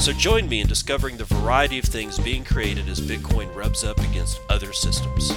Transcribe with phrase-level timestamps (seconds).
[0.00, 3.98] So join me in discovering the variety of things being created as Bitcoin rubs up
[3.98, 5.30] against other systems.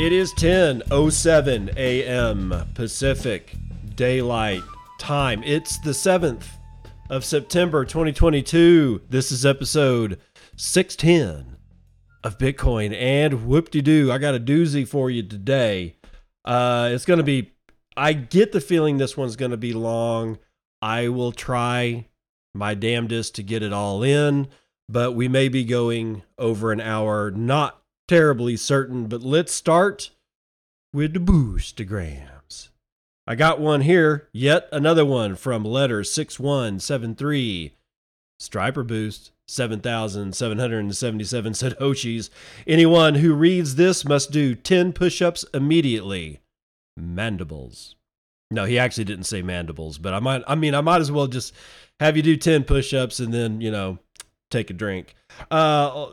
[0.00, 2.54] It is 10:07 a.m.
[2.74, 3.54] Pacific
[3.94, 4.62] Daylight
[4.98, 5.44] Time.
[5.44, 6.46] It's the 7th
[7.08, 9.02] of September 2022.
[9.08, 10.18] This is episode
[10.56, 11.49] 610
[12.22, 14.10] of Bitcoin and whoop-de-doo.
[14.12, 15.96] I got a doozy for you today.
[16.44, 17.52] Uh it's going to be
[17.96, 20.38] I get the feeling this one's going to be long.
[20.80, 22.06] I will try
[22.54, 24.48] my damnedest to get it all in,
[24.88, 27.30] but we may be going over an hour.
[27.30, 30.10] Not terribly certain, but let's start
[30.92, 32.68] with the boostagrams.
[33.26, 37.74] I got one here, yet another one from letter 6173.
[38.40, 42.30] Striper boost, 7,777 Satoshis.
[42.66, 46.40] Anyone who reads this must do 10 push ups immediately.
[46.96, 47.96] Mandibles.
[48.50, 51.26] No, he actually didn't say mandibles, but I might, I mean, I might as well
[51.26, 51.54] just
[52.00, 53.98] have you do 10 push ups and then, you know,
[54.50, 55.14] take a drink.
[55.50, 56.08] Uh,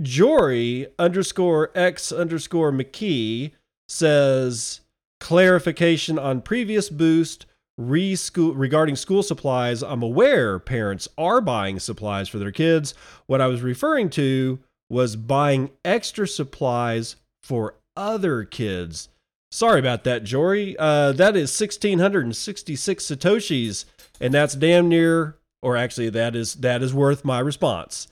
[0.00, 3.52] Jory underscore X underscore McKee
[3.88, 4.80] says
[5.20, 9.82] clarification on previous boost re school regarding school supplies.
[9.82, 12.94] I'm aware parents are buying supplies for their kids.
[13.26, 19.08] What I was referring to was buying extra supplies for other kids.
[19.50, 20.76] Sorry about that, Jory.
[20.78, 23.84] Uh, that is 1,666 Satoshis,
[24.20, 28.08] and that's damn near, or actually, that is that is worth my response.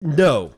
[0.00, 0.54] No,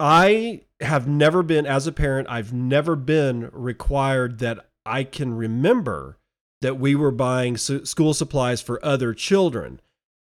[0.00, 6.18] I have never been, as a parent, I've never been required that I can remember
[6.64, 9.78] that we were buying school supplies for other children.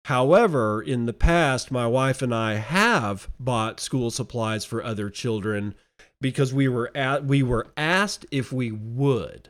[0.04, 5.74] However, in the past, my wife and I have bought school supplies for other children
[6.20, 9.48] because we were at, we were asked if we would.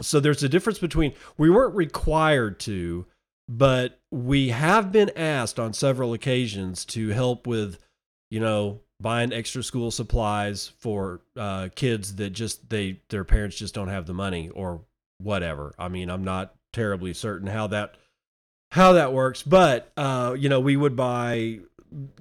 [0.00, 3.06] So there's a difference between we weren't required to,
[3.48, 7.78] but we have been asked on several occasions to help with,
[8.28, 13.72] you know, buying extra school supplies for uh, kids that just they their parents just
[13.72, 14.80] don't have the money or
[15.22, 15.74] whatever.
[15.78, 17.96] I mean, I'm not terribly certain how that
[18.70, 21.60] how that works, but uh, you know, we would buy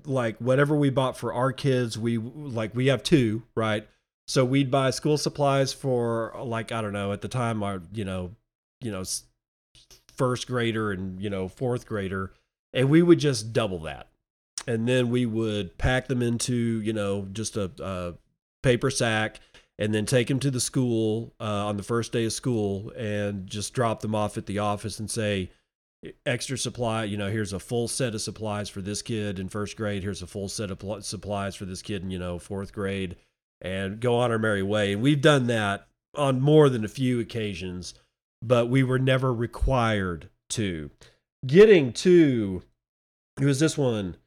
[0.05, 1.97] like whatever we bought for our kids.
[1.97, 3.87] We like we have two, right?
[4.27, 8.05] So we'd buy school supplies for like I don't know at the time our you
[8.05, 8.31] know
[8.81, 9.03] you know
[10.15, 12.33] first grader and you know fourth grader,
[12.73, 14.11] and we would just double that
[14.67, 18.13] and then we would pack them into you know just a, a
[18.63, 19.39] paper sack
[19.81, 23.47] and then take them to the school uh, on the first day of school and
[23.47, 25.49] just drop them off at the office and say
[26.25, 29.77] extra supply you know here's a full set of supplies for this kid in first
[29.77, 30.03] grade.
[30.03, 33.15] Here's a full set of pl- supplies for this kid in you know fourth grade.
[33.63, 34.93] And go on our merry way.
[34.93, 37.93] And we've done that on more than a few occasions
[38.41, 40.89] but we were never required to.
[41.45, 42.63] Getting to
[43.39, 44.17] it was this one.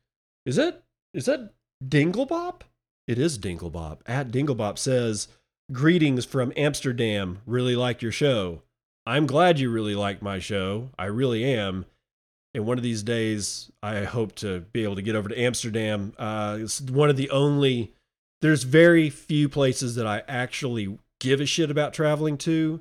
[0.47, 0.83] Is that
[1.13, 1.53] is that
[1.87, 2.63] Dinglebop?
[3.07, 3.99] It is Dinglebop.
[4.07, 5.29] At Dinglebop says,
[5.73, 7.41] "Greetings from Amsterdam.
[7.47, 8.63] Really like your show.
[9.07, 10.91] I'm glad you really like my show.
[10.99, 11.87] I really am.
[12.55, 16.13] And one of these days, I hope to be able to get over to Amsterdam.
[16.19, 17.93] Uh, it's one of the only.
[18.41, 22.81] There's very few places that I actually give a shit about traveling to.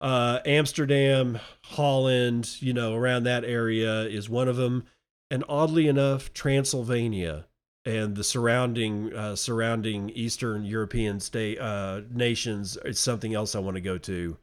[0.00, 4.84] Uh, Amsterdam, Holland, you know, around that area is one of them
[5.30, 7.46] and oddly enough, Transylvania
[7.84, 13.76] and the surrounding uh, surrounding Eastern European state uh, nations is something else I want
[13.76, 14.36] to go to,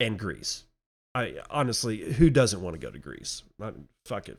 [0.00, 0.64] and Greece.
[1.14, 3.42] I honestly, who doesn't want to go to Greece?
[3.60, 3.72] I,
[4.06, 4.38] fuck it,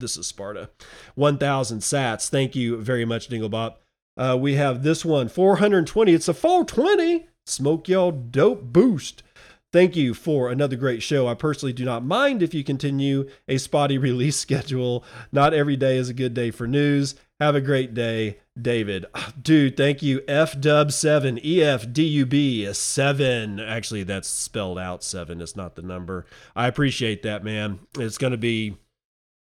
[0.00, 0.70] this is Sparta.
[1.14, 2.28] One thousand Sats.
[2.28, 3.76] Thank you very much, Dinglebop.
[4.16, 6.12] Uh, we have this one, 420.
[6.12, 7.26] It's a 420.
[7.46, 9.22] Smoke y'all dope boost.
[9.72, 11.26] Thank you for another great show.
[11.26, 15.04] I personally do not mind if you continue a spotty release schedule.
[15.32, 17.16] Not every day is a good day for news.
[17.40, 19.06] Have a great day, David.
[19.40, 20.22] Dude, thank you.
[20.28, 23.58] F dub 7, E F D U B 7.
[23.58, 25.40] Actually, that's spelled out 7.
[25.40, 26.26] It's not the number.
[26.54, 27.80] I appreciate that, man.
[27.98, 28.76] It's going to be,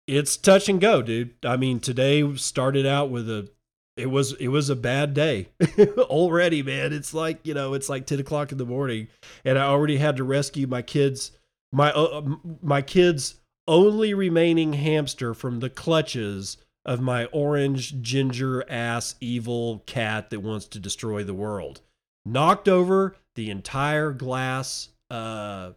[0.08, 1.34] it's touch and go, dude.
[1.44, 3.50] I mean, today started out with a
[3.96, 5.50] it was it was a bad day
[5.98, 6.94] already, man.
[6.94, 9.08] It's like you know, it's like ten o'clock in the morning,
[9.46, 11.32] and I already had to rescue my kids,
[11.72, 12.24] my uh,
[12.62, 13.36] my kids'
[13.68, 20.68] only remaining hamster from the clutches of my orange ginger ass evil cat that wants
[20.68, 21.82] to destroy the world.
[22.26, 25.72] Knocked over the entire glass uh,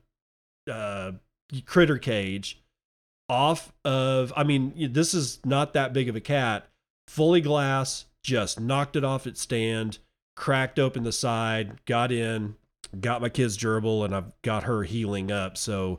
[0.70, 1.12] uh,
[1.64, 2.62] critter cage
[3.28, 4.32] off of.
[4.36, 6.68] I mean, this is not that big of a cat
[7.08, 9.98] fully glass, just knocked it off its stand,
[10.34, 12.56] cracked open the side, got in,
[13.00, 15.56] got my kid's gerbil, and I've got her healing up.
[15.56, 15.98] So,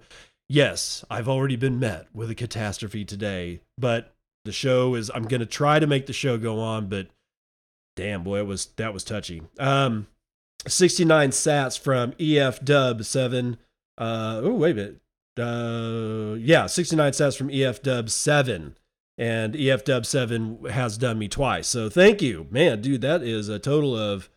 [0.50, 4.14] yes, I've already been met with a catastrophe today, but
[4.46, 7.08] the show is, I'm to try to make the show go on, but
[7.96, 9.42] damn, boy, it was, that was touchy.
[9.60, 10.08] Um,
[10.68, 13.58] 69 sats from EF Dub 7.
[13.98, 15.02] Uh, oh, wait a minute.
[15.38, 18.76] Uh, yeah, 69 sats from EF Dub 7
[19.18, 21.68] and EF Dub 7 has done me twice.
[21.68, 22.48] So thank you.
[22.50, 24.30] Man, dude, that is a total of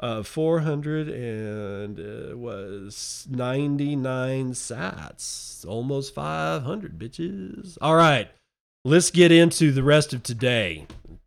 [0.00, 5.66] uh, 400 and uh, was 99 sats.
[5.66, 7.78] Almost 500 bitches.
[7.80, 8.30] All right.
[8.88, 10.86] Let's get into the rest of today.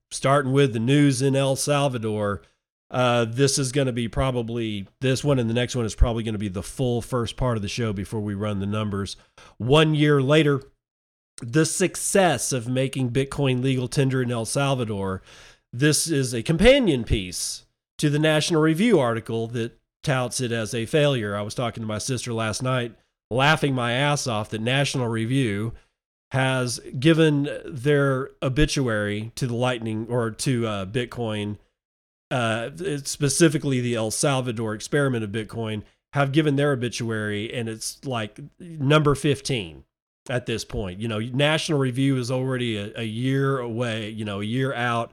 [0.09, 2.41] Starting with the news in El Salvador.
[2.89, 6.23] Uh, this is going to be probably this one and the next one is probably
[6.23, 9.15] going to be the full first part of the show before we run the numbers.
[9.59, 10.63] One year later,
[11.39, 15.21] the success of making Bitcoin legal tender in El Salvador.
[15.71, 17.65] This is a companion piece
[17.99, 21.35] to the National Review article that touts it as a failure.
[21.35, 22.95] I was talking to my sister last night,
[23.29, 25.73] laughing my ass off that National Review
[26.31, 31.57] has given their obituary to the Lightning or to uh, Bitcoin,
[32.29, 32.69] uh,
[33.03, 35.83] specifically the El Salvador experiment of Bitcoin,
[36.13, 39.83] have given their obituary, and it's like number 15
[40.29, 41.01] at this point.
[41.01, 45.11] You know, National Review is already a, a year away, you know, a year out,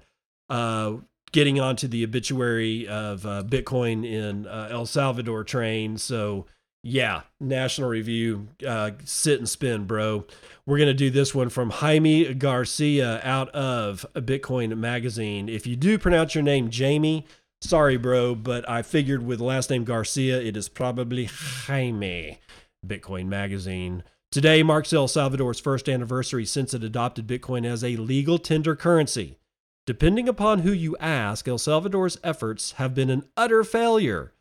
[0.49, 0.95] uh,
[1.33, 5.99] getting onto the obituary of uh, Bitcoin in uh, El Salvador train.
[5.99, 6.47] So,
[6.83, 10.25] yeah, National Review, uh, sit and spin, bro.
[10.67, 15.49] We're going to do this one from Jaime Garcia out of Bitcoin Magazine.
[15.49, 17.27] If you do pronounce your name Jamie,
[17.61, 22.39] sorry, bro, but I figured with last name Garcia, it is probably Jaime.
[22.87, 24.05] Bitcoin Magazine.
[24.31, 29.39] Today marks El Salvador's first anniversary since it adopted Bitcoin as a legal tender currency.
[29.87, 34.33] Depending upon who you ask, El Salvador's efforts have been an utter failure,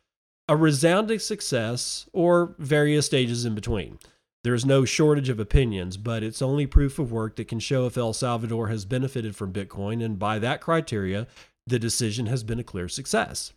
[0.48, 3.98] a resounding success, or various stages in between.
[4.44, 7.86] There is no shortage of opinions, but it's only proof of work that can show
[7.86, 11.26] if El Salvador has benefited from Bitcoin, and by that criteria,
[11.66, 13.52] the decision has been a clear success.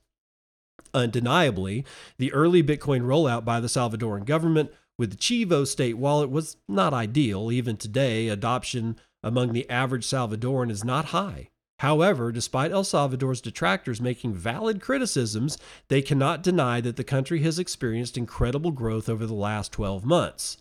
[0.94, 1.86] Undeniably,
[2.18, 6.94] the early Bitcoin rollout by the Salvadoran government with the Chivo state wallet was not
[6.94, 7.52] ideal.
[7.52, 11.51] Even today, adoption among the average Salvadoran is not high.
[11.82, 15.58] However, despite El Salvador's detractors making valid criticisms,
[15.88, 20.58] they cannot deny that the country has experienced incredible growth over the last 12 months.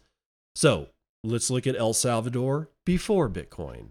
[0.54, 0.88] So,
[1.22, 3.88] let's look at El Salvador before Bitcoin.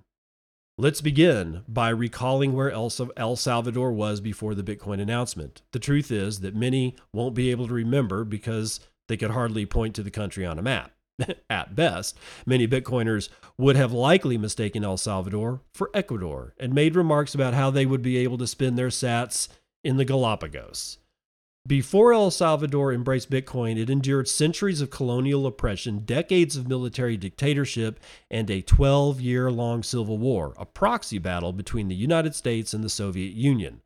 [0.80, 5.62] Let's begin by recalling where El Salvador was before the Bitcoin announcement.
[5.72, 9.94] The truth is that many won't be able to remember because they could hardly point
[9.98, 10.94] to the country on a map.
[11.50, 17.36] At best, many Bitcoiners would have likely mistaken El Salvador for Ecuador and made remarks
[17.36, 19.48] about how they would be able to spend their sats
[19.84, 20.98] in the Galapagos.
[21.68, 28.00] Before El Salvador embraced Bitcoin, it endured centuries of colonial oppression, decades of military dictatorship,
[28.32, 32.84] and a 12 year long civil war, a proxy battle between the United States and
[32.84, 33.82] the Soviet Union.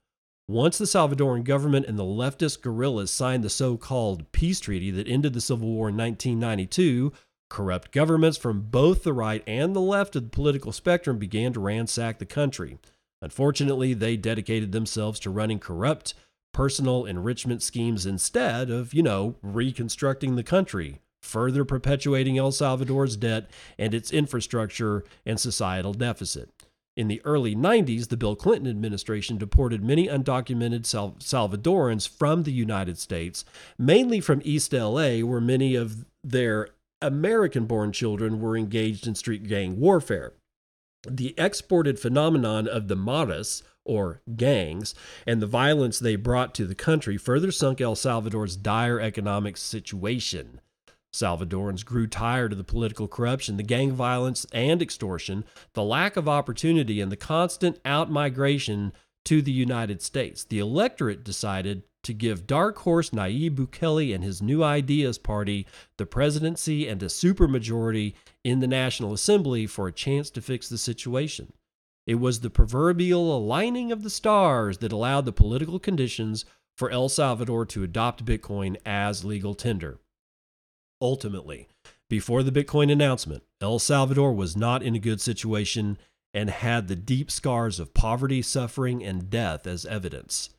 [0.49, 5.07] Once the Salvadoran government and the leftist guerrillas signed the so called peace treaty that
[5.07, 7.13] ended the Civil War in 1992,
[7.49, 11.61] corrupt governments from both the right and the left of the political spectrum began to
[11.61, 12.77] ransack the country.
[13.21, 16.13] Unfortunately, they dedicated themselves to running corrupt,
[16.53, 23.49] personal enrichment schemes instead of, you know, reconstructing the country, further perpetuating El Salvador's debt
[23.77, 26.49] and its infrastructure and societal deficit.
[26.95, 32.51] In the early 90s, the Bill Clinton administration deported many undocumented Sal- Salvadorans from the
[32.51, 33.43] United States,
[33.79, 36.69] mainly from East LA, where many of their
[37.01, 40.33] American born children were engaged in street gang warfare.
[41.07, 44.93] The exported phenomenon of the Maras, or gangs,
[45.25, 50.61] and the violence they brought to the country further sunk El Salvador's dire economic situation.
[51.13, 56.27] Salvadorans grew tired of the political corruption, the gang violence and extortion, the lack of
[56.27, 58.91] opportunity, and the constant outmigration
[59.25, 60.43] to the United States.
[60.43, 65.65] The electorate decided to give dark horse Nayib Bukele and his New Ideas Party
[65.97, 70.77] the presidency and a supermajority in the National Assembly for a chance to fix the
[70.77, 71.53] situation.
[72.05, 76.43] It was the proverbial aligning of the stars that allowed the political conditions
[76.75, 79.99] for El Salvador to adopt Bitcoin as legal tender.
[81.03, 81.67] Ultimately,
[82.09, 85.97] before the Bitcoin announcement, El Salvador was not in a good situation
[86.33, 90.51] and had the deep scars of poverty, suffering, and death as evidence.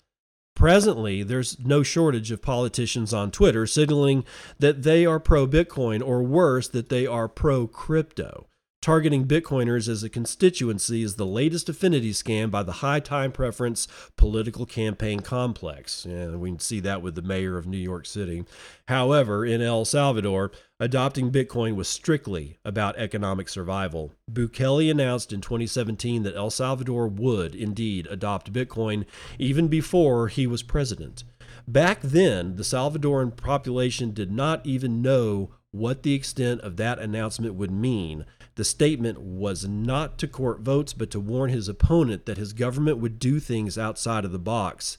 [0.55, 4.23] Presently, there's no shortage of politicians on Twitter signaling
[4.59, 8.47] that they are pro Bitcoin, or worse, that they are pro crypto.
[8.85, 13.89] Targeting Bitcoiners as a constituency is the latest affinity scam by the high time preference
[14.19, 16.05] political campaign complex.
[16.05, 18.45] And we can see that with the mayor of New York City.
[18.87, 24.13] However, in El Salvador, adopting Bitcoin was strictly about economic survival.
[24.31, 29.07] Bukele announced in 2017 that El Salvador would indeed adopt Bitcoin
[29.39, 31.25] even before he was president.
[31.67, 37.55] Back then, the Salvadoran population did not even know what the extent of that announcement
[37.55, 38.27] would mean
[38.57, 42.99] the statement was not to court votes, but to warn his opponent that his government
[42.99, 44.99] would do things outside of the box.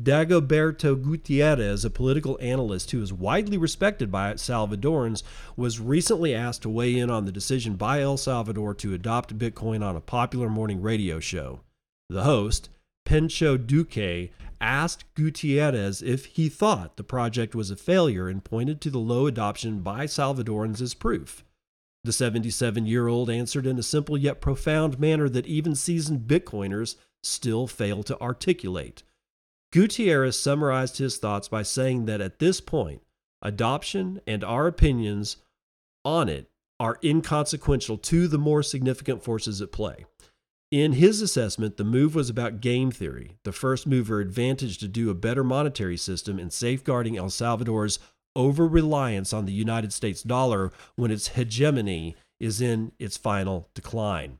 [0.00, 5.22] Dagoberto Gutierrez, a political analyst who is widely respected by Salvadorans,
[5.56, 9.84] was recently asked to weigh in on the decision by El Salvador to adopt Bitcoin
[9.84, 11.60] on a popular morning radio show.
[12.08, 12.70] The host,
[13.06, 14.30] Pencho Duque,
[14.60, 19.26] asked Gutierrez if he thought the project was a failure and pointed to the low
[19.26, 21.44] adoption by Salvadorans as proof.
[22.04, 26.96] The 77 year old answered in a simple yet profound manner that even seasoned Bitcoiners
[27.22, 29.02] still fail to articulate.
[29.72, 33.02] Gutierrez summarized his thoughts by saying that at this point,
[33.42, 35.38] adoption and our opinions
[36.04, 40.04] on it are inconsequential to the more significant forces at play.
[40.70, 45.08] In his assessment, the move was about game theory, the first mover advantage to do
[45.08, 47.98] a better monetary system in safeguarding El Salvador's
[48.36, 54.38] over reliance on the United States dollar when its hegemony is in its final decline.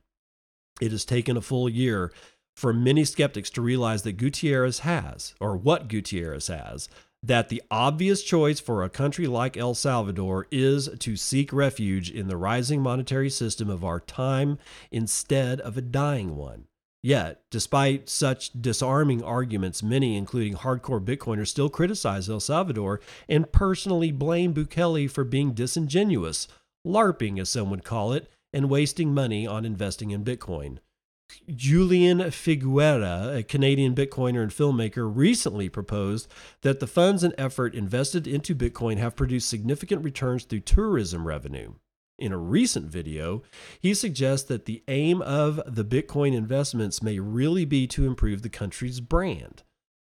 [0.81, 2.11] It has taken a full year
[2.55, 6.89] for many skeptics to realize that Gutierrez has, or what Gutierrez has,
[7.23, 12.27] that the obvious choice for a country like El Salvador is to seek refuge in
[12.27, 14.57] the rising monetary system of our time
[14.91, 16.67] instead of a dying one.
[17.05, 24.11] Yet, despite such disarming arguments, many, including hardcore Bitcoiners, still criticize El Salvador and personally
[24.11, 26.47] blame Bukele for being disingenuous,
[26.83, 30.79] LARPing, as some would call it, and wasting money on investing in Bitcoin.
[31.47, 36.27] Julian Figueroa, a Canadian Bitcoiner and filmmaker, recently proposed
[36.61, 41.75] that the funds and effort invested into Bitcoin have produced significant returns through tourism revenue.
[42.17, 43.43] In a recent video,
[43.81, 48.49] he suggests that the aim of the Bitcoin investments may really be to improve the
[48.49, 49.63] country's brand.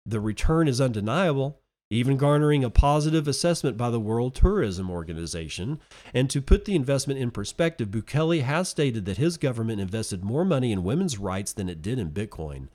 [0.07, 5.79] The return is undeniable, even garnering a positive assessment by the World Tourism Organization.
[6.15, 10.45] And to put the investment in perspective, Bukele has stated that his government invested more
[10.45, 12.69] money in women's rights than it did in Bitcoin.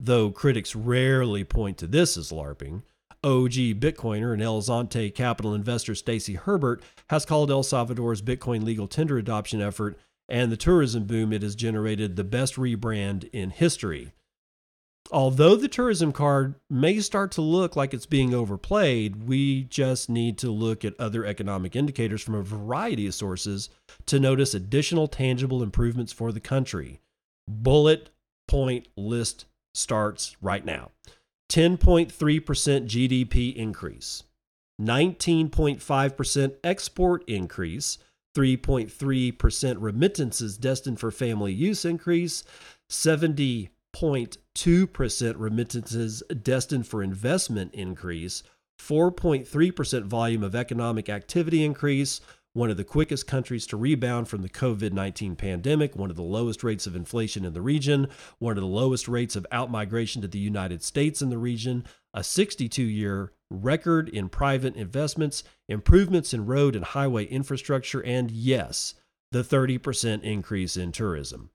[0.00, 2.82] Though critics rarely point to this as LARPing,
[3.24, 8.88] OG Bitcoiner and El Zonte capital investor Stacy Herbert has called El Salvador's Bitcoin legal
[8.88, 9.98] tender adoption effort
[10.28, 14.12] and the tourism boom it has generated the best rebrand in history.
[15.10, 20.38] Although the tourism card may start to look like it's being overplayed, we just need
[20.38, 23.68] to look at other economic indicators from a variety of sources
[24.06, 27.00] to notice additional tangible improvements for the country.
[27.46, 28.08] Bullet
[28.48, 30.91] point list starts right now.
[31.52, 32.10] 10.3%
[32.86, 34.24] GDP increase,
[34.80, 37.98] 19.5% export increase,
[38.34, 42.42] 3.3% remittances destined for family use increase,
[42.90, 48.42] 70.2% remittances destined for investment increase,
[48.80, 52.22] 4.3% volume of economic activity increase,
[52.54, 56.22] one of the quickest countries to rebound from the COVID 19 pandemic, one of the
[56.22, 60.28] lowest rates of inflation in the region, one of the lowest rates of outmigration to
[60.28, 66.46] the United States in the region, a 62 year record in private investments, improvements in
[66.46, 68.94] road and highway infrastructure, and yes,
[69.30, 71.50] the 30% increase in tourism.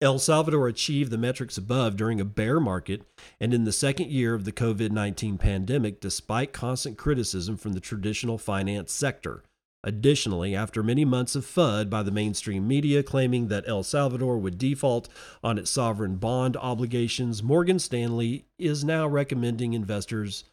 [0.00, 3.02] El Salvador achieved the metrics above during a bear market
[3.40, 7.80] and in the second year of the COVID 19 pandemic, despite constant criticism from the
[7.80, 9.42] traditional finance sector.
[9.86, 14.56] Additionally, after many months of FUD by the mainstream media claiming that El Salvador would
[14.56, 15.10] default
[15.42, 20.44] on its sovereign bond obligations, Morgan Stanley is now recommending investors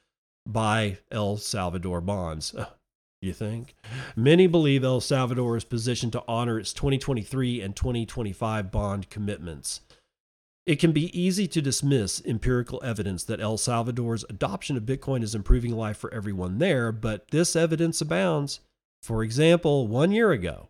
[0.45, 2.53] buy El Salvador bonds.
[3.23, 3.75] You think?
[4.15, 9.81] Many believe El Salvador is positioned to honor its 2023 and 2025 bond commitments.
[10.65, 15.35] It can be easy to dismiss empirical evidence that El Salvador's adoption of Bitcoin is
[15.35, 18.59] improving life for everyone there, but this evidence abounds.
[19.01, 20.69] For example, one year ago,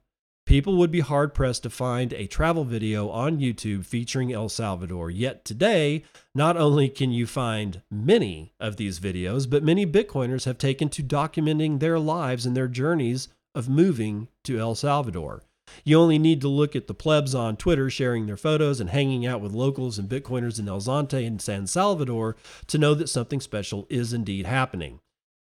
[0.52, 5.10] People would be hard pressed to find a travel video on YouTube featuring El Salvador.
[5.10, 6.04] Yet today,
[6.36, 11.04] not only can you find many of these videos, but many Bitcoiners have taken to
[11.04, 15.44] documenting their lives and their journeys of moving to El Salvador.
[15.86, 19.26] You only need to look at the plebs on Twitter sharing their photos and hanging
[19.26, 22.36] out with locals and Bitcoiners in El Zonte and San Salvador
[22.68, 25.00] to know that something special is indeed happening.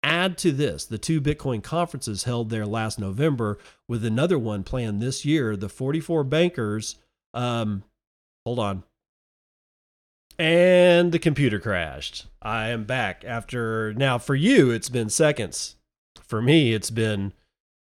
[0.03, 3.57] Add to this the two Bitcoin conferences held there last November,
[3.87, 5.55] with another one planned this year.
[5.55, 6.97] The 44 bankers,
[7.33, 7.83] um,
[8.45, 8.83] hold on.
[10.37, 12.25] And the computer crashed.
[12.41, 15.77] I am back after now for you, it's been seconds.
[16.21, 17.33] For me, it's been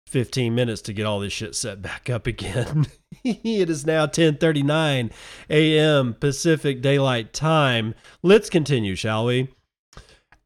[0.07, 2.87] 15 minutes to get all this shit set back up again.
[3.25, 5.11] it is now 10:39
[5.51, 6.15] a.m.
[6.15, 7.95] Pacific Daylight Time.
[8.23, 9.49] Let's continue, shall we?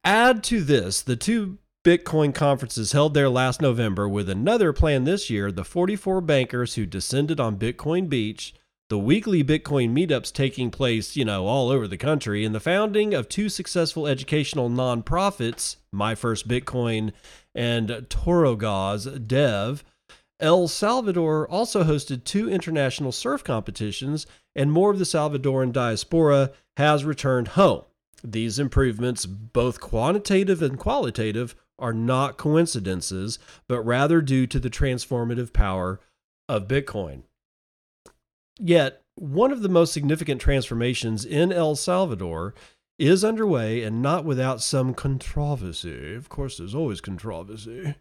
[0.05, 5.29] Add to this the two Bitcoin conferences held there last November with another plan this
[5.29, 8.55] year, the 44 bankers who descended on Bitcoin Beach,
[8.89, 13.15] the weekly Bitcoin meetups taking place, you know, all over the country, and the founding
[13.15, 17.13] of two successful educational nonprofits, My First Bitcoin
[17.55, 19.85] and Torogoz Dev.
[20.41, 24.27] El Salvador also hosted two international surf competitions,
[24.57, 27.85] and more of the Salvadoran diaspora has returned home.
[28.23, 35.53] These improvements, both quantitative and qualitative, are not coincidences, but rather due to the transformative
[35.53, 36.01] power
[36.49, 37.23] of Bitcoin.
[38.59, 42.55] Yet, one of the most significant transformations in El Salvador
[43.01, 46.15] is underway and not without some controversy.
[46.15, 47.95] Of course, there's always controversy.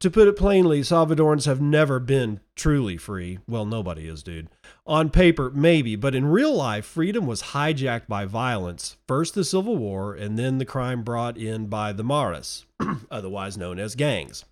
[0.00, 3.38] To put it plainly, Salvadorans have never been truly free.
[3.46, 4.48] Well, nobody is, dude.
[4.84, 8.96] On paper, maybe, but in real life, freedom was hijacked by violence.
[9.06, 12.66] First the Civil War, and then the crime brought in by the Maras,
[13.12, 14.44] otherwise known as gangs.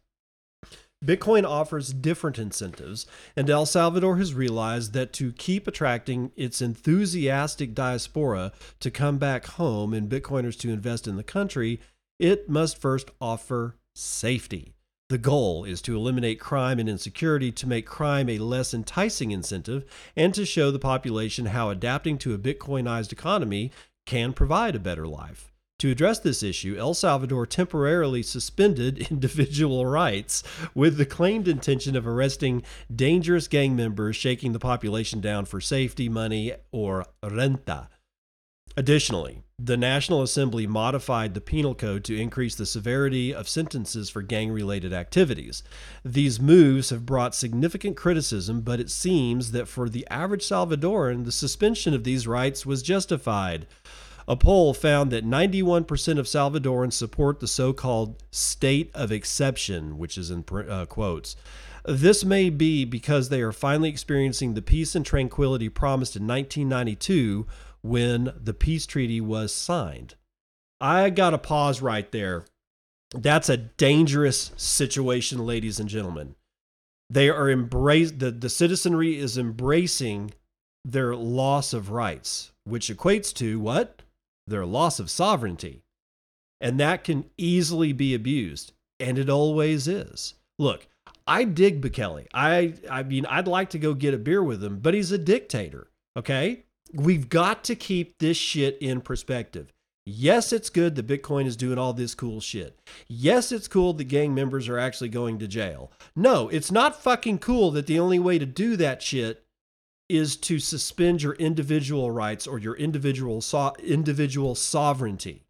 [1.05, 7.75] Bitcoin offers different incentives, and El Salvador has realized that to keep attracting its enthusiastic
[7.75, 11.81] diaspora to come back home and Bitcoiners to invest in the country,
[12.19, 14.75] it must first offer safety.
[15.09, 19.85] The goal is to eliminate crime and insecurity to make crime a less enticing incentive
[20.15, 23.73] and to show the population how adapting to a Bitcoinized economy
[24.05, 25.50] can provide a better life.
[25.81, 30.43] To address this issue, El Salvador temporarily suspended individual rights
[30.75, 32.63] with the claimed intention of arresting
[32.95, 37.89] dangerous gang members shaking the population down for safety, money, or renta.
[38.77, 44.21] Additionally, the National Assembly modified the penal code to increase the severity of sentences for
[44.21, 45.63] gang related activities.
[46.05, 51.33] These moves have brought significant criticism, but it seems that for the average Salvadoran, the
[51.33, 53.67] suspension of these rights was justified.
[54.31, 60.17] A poll found that 91% of Salvadorans support the so called state of exception, which
[60.17, 61.35] is in uh, quotes.
[61.85, 67.45] This may be because they are finally experiencing the peace and tranquility promised in 1992
[67.83, 70.15] when the peace treaty was signed.
[70.81, 72.45] I got to pause right there.
[73.13, 76.37] That's a dangerous situation, ladies and gentlemen.
[77.13, 80.35] They are embrace the, the citizenry is embracing
[80.85, 84.03] their loss of rights, which equates to what?
[84.47, 85.83] Their loss of sovereignty.
[86.61, 88.73] And that can easily be abused.
[88.99, 90.35] And it always is.
[90.59, 90.89] Look,
[91.27, 92.27] I dig Bukele.
[92.35, 95.19] I I mean, I'd like to go get a beer with him, but he's a
[95.19, 95.89] dictator.
[96.17, 96.65] Okay?
[96.93, 99.73] We've got to keep this shit in perspective.
[100.05, 102.81] Yes, it's good that Bitcoin is doing all this cool shit.
[103.07, 105.93] Yes, it's cool that gang members are actually going to jail.
[106.17, 109.45] No, it's not fucking cool that the only way to do that shit
[110.11, 115.45] is to suspend your individual rights or your individual so- individual sovereignty.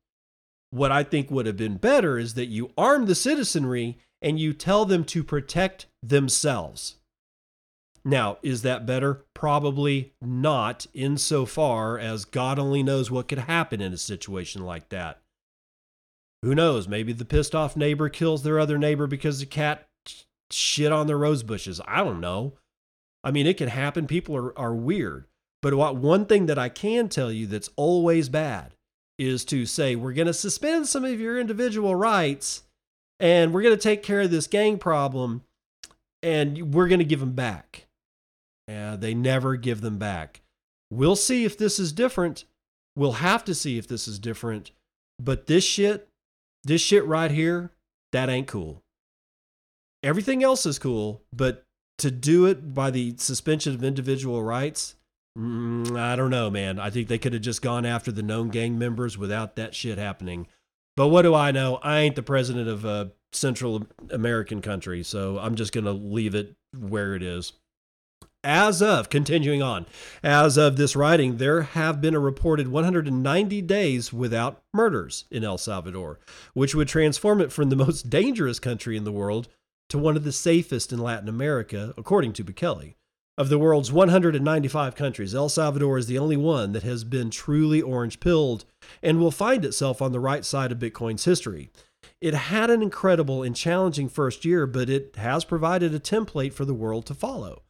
[0.71, 4.53] What I think would have been better is that you arm the citizenry and you
[4.53, 6.97] tell them to protect themselves.
[8.05, 9.25] Now, is that better?
[9.35, 15.21] Probably not, insofar as God only knows what could happen in a situation like that.
[16.43, 16.89] Who knows?
[16.89, 19.87] Maybe the pissed off neighbor kills their other neighbor because the cat
[20.51, 21.81] shit on their rose bushes.
[21.87, 22.55] I don't know.
[23.23, 24.07] I mean, it can happen.
[24.07, 25.27] People are, are weird.
[25.63, 28.75] But what, one thing that I can tell you that's always bad
[29.19, 32.63] is to say, we're going to suspend some of your individual rights
[33.19, 35.43] and we're going to take care of this gang problem
[36.23, 37.87] and we're going to give them back.
[38.67, 40.41] And they never give them back.
[40.91, 42.45] We'll see if this is different.
[42.97, 44.71] We'll have to see if this is different.
[45.19, 46.09] But this shit,
[46.65, 47.73] this shit right here,
[48.13, 48.83] that ain't cool.
[50.03, 51.67] Everything else is cool, but
[52.01, 54.97] to do it by the suspension of individual rights,
[55.39, 56.79] mm, I don't know, man.
[56.79, 59.99] I think they could have just gone after the known gang members without that shit
[59.99, 60.47] happening.
[60.97, 61.77] But what do I know?
[61.83, 66.35] I ain't the president of a Central American country, so I'm just going to leave
[66.35, 67.53] it where it is.
[68.43, 69.87] as of continuing on,
[70.23, 75.59] as of this writing, there have been a reported 190 days without murders in El
[75.59, 76.19] Salvador,
[76.55, 79.49] which would transform it from the most dangerous country in the world
[79.91, 82.95] to one of the safest in Latin America, according to Bukele.
[83.37, 87.81] Of the world's 195 countries, El Salvador is the only one that has been truly
[87.81, 88.65] orange pilled
[89.03, 91.71] and will find itself on the right side of Bitcoin's history.
[92.21, 96.65] It had an incredible and challenging first year, but it has provided a template for
[96.65, 97.63] the world to follow.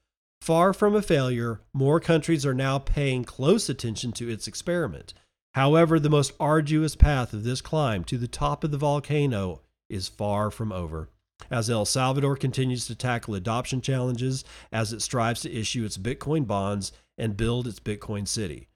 [0.43, 5.15] Far from a failure, more countries are now paying close attention to its experiment.
[5.55, 10.09] However, the most arduous path of this climb to the top of the volcano is
[10.09, 11.09] far from over
[11.51, 16.47] as El Salvador continues to tackle adoption challenges as it strives to issue its Bitcoin
[16.47, 18.69] bonds and build its Bitcoin city.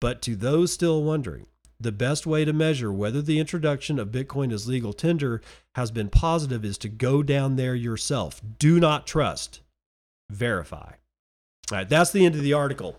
[0.00, 1.46] But to those still wondering,
[1.80, 5.40] the best way to measure whether the introduction of Bitcoin as legal tender
[5.76, 8.40] has been positive is to go down there yourself.
[8.58, 9.60] Do not trust,
[10.30, 10.92] verify.
[11.70, 12.98] All right, that's the end of the article.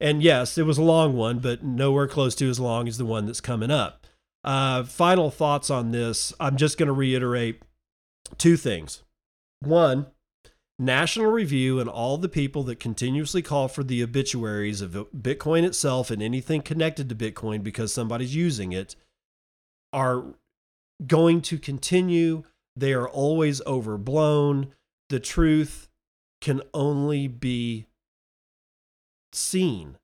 [0.00, 3.04] And yes, it was a long one, but nowhere close to as long as the
[3.04, 4.06] one that's coming up.
[4.42, 6.32] Uh, final thoughts on this.
[6.40, 7.62] I'm just going to reiterate
[8.38, 9.02] two things.
[9.60, 10.06] One,
[10.78, 16.10] National Review and all the people that continuously call for the obituaries of Bitcoin itself
[16.10, 18.96] and anything connected to Bitcoin because somebody's using it
[19.92, 20.24] are
[21.06, 22.44] going to continue.
[22.74, 24.72] They are always overblown.
[25.10, 25.88] The truth
[26.40, 27.86] can only be
[29.32, 29.98] seen.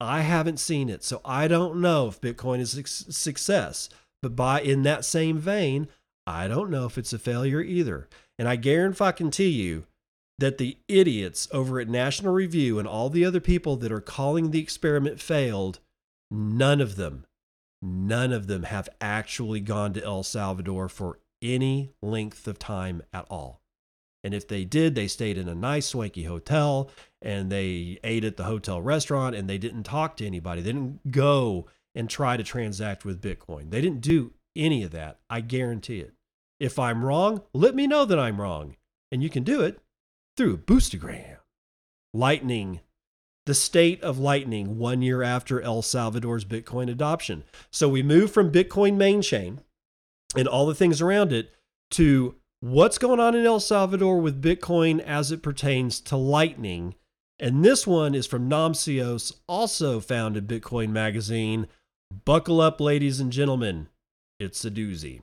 [0.00, 3.88] I haven't seen it, so I don't know if Bitcoin is a success.
[4.20, 5.86] But by in that same vein,
[6.26, 8.08] I don't know if it's a failure either.
[8.38, 9.86] And I guarantee you
[10.38, 14.50] that the idiots over at National Review and all the other people that are calling
[14.50, 15.78] the experiment failed,
[16.30, 17.26] none of them,
[17.80, 23.26] none of them have actually gone to El Salvador for any length of time at
[23.30, 23.60] all.
[24.24, 28.36] And if they did, they stayed in a nice, swanky hotel and they ate at
[28.36, 30.62] the hotel restaurant and they didn't talk to anybody.
[30.62, 33.70] They didn't go and try to transact with Bitcoin.
[33.70, 35.18] They didn't do any of that.
[35.28, 36.14] I guarantee it.
[36.60, 38.76] If I'm wrong, let me know that I'm wrong.
[39.10, 39.80] And you can do it
[40.36, 41.38] through a Boostagram.
[42.14, 42.80] Lightning.
[43.46, 47.42] The state of Lightning one year after El Salvador's Bitcoin adoption.
[47.70, 49.60] So we move from Bitcoin main chain
[50.36, 51.52] and all the things around it
[51.92, 56.94] to what's going on in El Salvador with Bitcoin as it pertains to Lightning.
[57.40, 61.66] And this one is from Namcios, also found in Bitcoin Magazine.
[62.24, 63.88] Buckle up, ladies and gentlemen.
[64.42, 65.22] It's a doozy.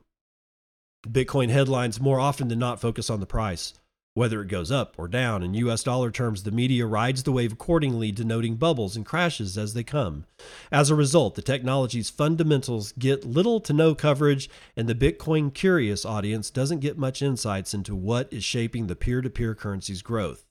[1.05, 3.73] Bitcoin headlines more often than not focus on the price,
[4.13, 5.43] whether it goes up or down.
[5.43, 9.73] In US dollar terms, the media rides the wave accordingly, denoting bubbles and crashes as
[9.73, 10.23] they come.
[10.71, 16.05] As a result, the technology's fundamentals get little to no coverage, and the Bitcoin curious
[16.05, 20.45] audience doesn't get much insights into what is shaping the peer to peer currency's growth.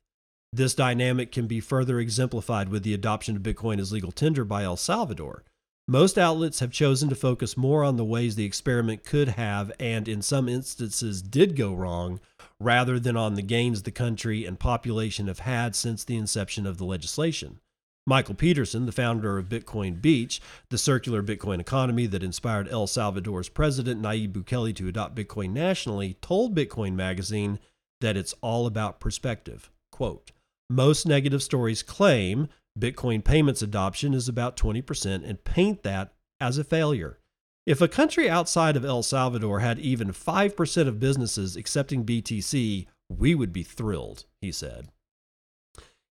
[0.53, 4.65] This dynamic can be further exemplified with the adoption of Bitcoin as legal tender by
[4.65, 5.45] El Salvador.
[5.91, 10.07] Most outlets have chosen to focus more on the ways the experiment could have and,
[10.07, 12.21] in some instances, did go wrong,
[12.61, 16.77] rather than on the gains the country and population have had since the inception of
[16.77, 17.61] the legislation.
[18.07, 23.49] Michael Peterson, the founder of Bitcoin Beach, the circular Bitcoin economy that inspired El Salvador's
[23.49, 27.59] president Nayib Bukele to adopt Bitcoin nationally, told Bitcoin Magazine
[28.03, 29.71] that it's all about perspective.
[29.91, 30.33] Quote,
[30.69, 32.49] most negative stories claim
[32.79, 37.19] Bitcoin payments adoption is about 20% and paint that as a failure.
[37.67, 43.35] If a country outside of El Salvador had even 5% of businesses accepting BTC, we
[43.35, 44.89] would be thrilled, he said.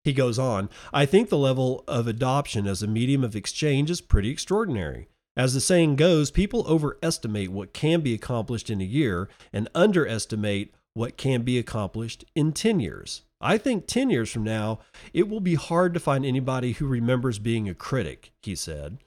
[0.04, 4.02] He goes on, I think the level of adoption as a medium of exchange is
[4.02, 5.08] pretty extraordinary.
[5.36, 10.74] As the saying goes, people overestimate what can be accomplished in a year and underestimate
[10.94, 13.24] what can be accomplished in 10 years.
[13.40, 14.80] I think 10 years from now,
[15.14, 18.98] it will be hard to find anybody who remembers being a critic, he said.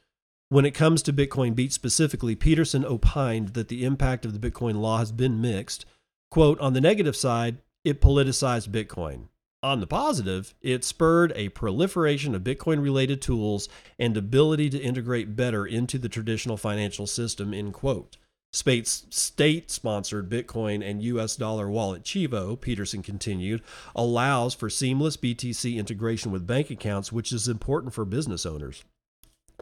[0.49, 4.77] When it comes to Bitcoin Beach specifically, Peterson opined that the impact of the Bitcoin
[4.77, 5.85] law has been mixed.
[6.31, 9.29] Quote, on the negative side, it politicized Bitcoin.
[9.63, 15.37] On the positive, it spurred a proliferation of Bitcoin related tools and ability to integrate
[15.37, 18.17] better into the traditional financial system, end quote.
[18.53, 23.63] Spate's state sponsored Bitcoin and US dollar wallet Chivo, Peterson continued,
[23.95, 28.85] allows for seamless BTC integration with bank accounts, which is important for business owners.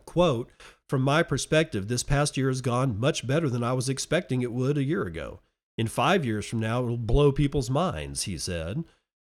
[0.06, 0.50] Quote,
[0.88, 4.52] from my perspective, this past year has gone much better than I was expecting it
[4.52, 5.40] would a year ago.
[5.76, 8.84] In five years from now, it will blow people's minds, he said.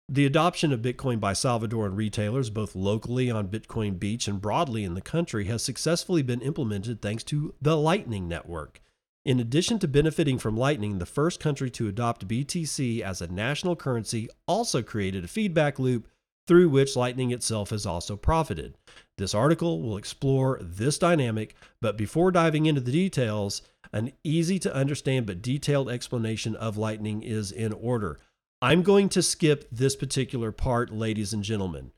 [0.08, 4.94] The adoption of Bitcoin by Salvadoran retailers, both locally on Bitcoin Beach and broadly in
[4.94, 8.82] the country, has successfully been implemented thanks to the Lightning Network.
[9.26, 13.76] In addition to benefiting from Lightning, the first country to adopt BTC as a national
[13.76, 16.08] currency also created a feedback loop
[16.48, 18.76] through which Lightning itself has also profited.
[19.18, 24.74] This article will explore this dynamic, but before diving into the details, an easy to
[24.74, 28.20] understand but detailed explanation of Lightning is in order.
[28.62, 31.92] I'm going to skip this particular part, ladies and gentlemen.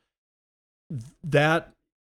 [1.24, 1.72] That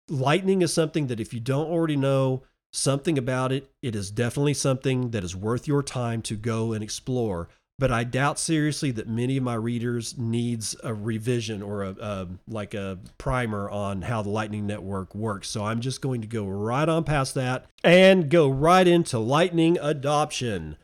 [0.10, 4.54] Lightning is something that if you don't already know something about it, it is definitely
[4.54, 9.10] something that is worth your time to go and explore but I doubt seriously that
[9.10, 14.22] many of my readers needs a revision or a, a, like a primer on how
[14.22, 15.50] the Lightning Network works.
[15.50, 19.78] So I'm just going to go right on past that and go right into Lightning
[19.82, 20.78] adoption.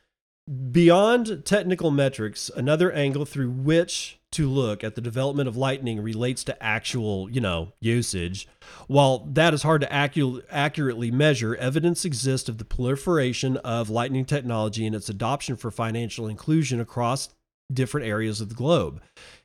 [0.71, 6.43] Beyond technical metrics, another angle through which to look at the development of Lightning relates
[6.43, 8.47] to actual, you know, usage.
[8.87, 14.25] While that is hard to accu- accurately measure, evidence exists of the proliferation of Lightning
[14.25, 17.29] technology and its adoption for financial inclusion across
[17.71, 19.01] different areas of the globe.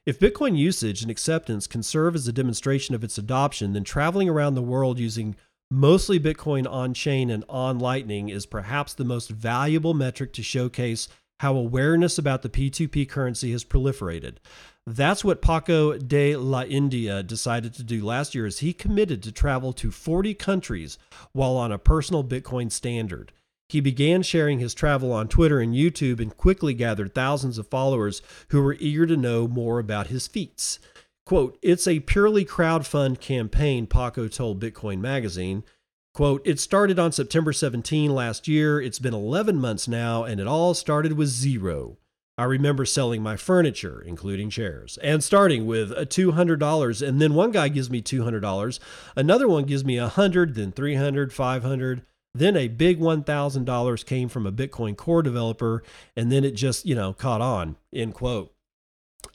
[0.06, 4.28] If Bitcoin usage and acceptance can serve as a demonstration of its adoption, then traveling
[4.28, 5.36] around the world using
[5.70, 11.08] mostly Bitcoin on chain and on Lightning is perhaps the most valuable metric to showcase
[11.40, 14.36] how awareness about the P2P currency has proliferated.
[14.86, 19.32] That's what Paco de la India decided to do last year as he committed to
[19.32, 20.98] travel to 40 countries
[21.32, 23.32] while on a personal Bitcoin standard.
[23.70, 28.20] He began sharing his travel on Twitter and YouTube and quickly gathered thousands of followers
[28.48, 30.78] who were eager to know more about his feats.
[31.24, 35.64] Quote, it's a purely crowdfund campaign, Paco told Bitcoin Magazine.
[36.12, 38.82] Quote, it started on September 17 last year.
[38.82, 41.96] It's been 11 months now, and it all started with zero.
[42.36, 47.06] I remember selling my furniture, including chairs, and starting with a $200.
[47.06, 48.78] And then one guy gives me $200.
[49.14, 52.02] Another one gives me 100 then 300 500
[52.34, 55.84] Then a big $1,000 came from a Bitcoin core developer.
[56.16, 58.52] And then it just, you know, caught on, end quote.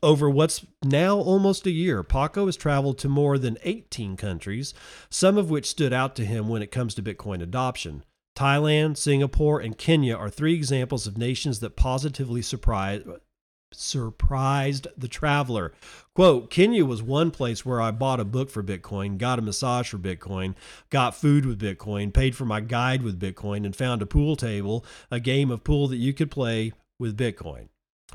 [0.04, 4.74] Over what's now almost a year, Paco has traveled to more than 18 countries,
[5.10, 8.04] some of which stood out to him when it comes to Bitcoin adoption.
[8.40, 13.06] Thailand, Singapore, and Kenya are three examples of nations that positively surprised
[13.74, 15.74] surprised the traveler.
[16.16, 19.90] Quote, Kenya was one place where I bought a book for Bitcoin, got a massage
[19.90, 20.56] for Bitcoin,
[20.90, 24.86] got food with Bitcoin, paid for my guide with Bitcoin, and found a pool table,
[25.12, 27.68] a game of pool that you could play with Bitcoin.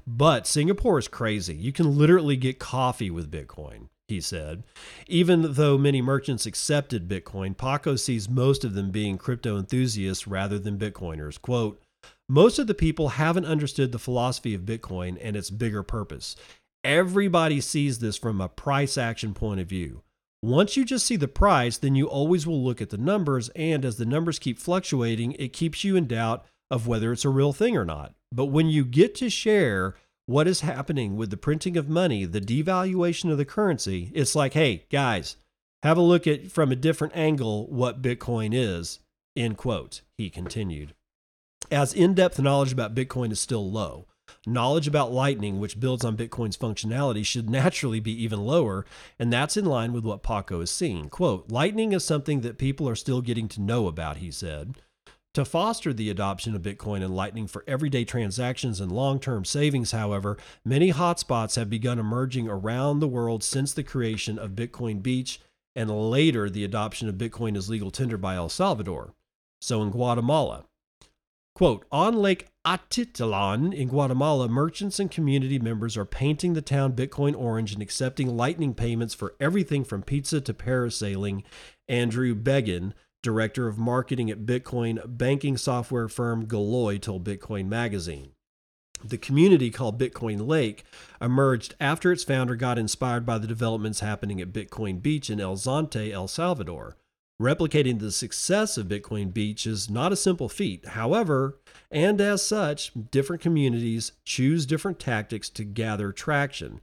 [0.06, 1.54] But Singapore is crazy.
[1.54, 4.64] You can literally get coffee with Bitcoin he said.
[5.06, 10.58] Even though many merchants accepted Bitcoin, Paco sees most of them being crypto enthusiasts rather
[10.58, 11.40] than Bitcoiners.
[11.40, 11.80] Quote,
[12.28, 16.36] most of the people haven't understood the philosophy of Bitcoin and its bigger purpose.
[16.82, 20.02] Everybody sees this from a price action point of view.
[20.42, 23.82] Once you just see the price, then you always will look at the numbers, and
[23.84, 27.54] as the numbers keep fluctuating, it keeps you in doubt of whether it's a real
[27.54, 28.14] thing or not.
[28.30, 29.94] But when you get to share
[30.26, 34.54] what is happening with the printing of money, the devaluation of the currency, it's like,
[34.54, 35.36] hey, guys,
[35.82, 39.00] have a look at from a different angle what Bitcoin is,
[39.36, 40.94] end quote, he continued.
[41.70, 44.06] As in depth knowledge about Bitcoin is still low,
[44.46, 48.86] knowledge about Lightning, which builds on Bitcoin's functionality, should naturally be even lower,
[49.18, 51.10] and that's in line with what Paco is seeing.
[51.10, 54.76] Quote, Lightning is something that people are still getting to know about, he said.
[55.34, 59.90] To foster the adoption of Bitcoin and Lightning for everyday transactions and long term savings,
[59.90, 65.40] however, many hotspots have begun emerging around the world since the creation of Bitcoin Beach
[65.74, 69.12] and later the adoption of Bitcoin as legal tender by El Salvador.
[69.60, 70.66] So in Guatemala,
[71.56, 77.36] quote, on Lake Atitlan in Guatemala, merchants and community members are painting the town Bitcoin
[77.36, 81.42] orange and accepting Lightning payments for everything from pizza to parasailing.
[81.88, 82.94] Andrew Begin,
[83.24, 88.30] director of marketing at Bitcoin banking software firm Galoy, told Bitcoin Magazine.
[89.02, 90.84] The community called Bitcoin Lake
[91.20, 95.56] emerged after its founder got inspired by the developments happening at Bitcoin Beach in El
[95.56, 96.96] Zonte, El Salvador.
[97.42, 100.88] Replicating the success of Bitcoin Beach is not a simple feat.
[100.88, 101.58] However,
[101.90, 106.80] and as such, different communities choose different tactics to gather traction.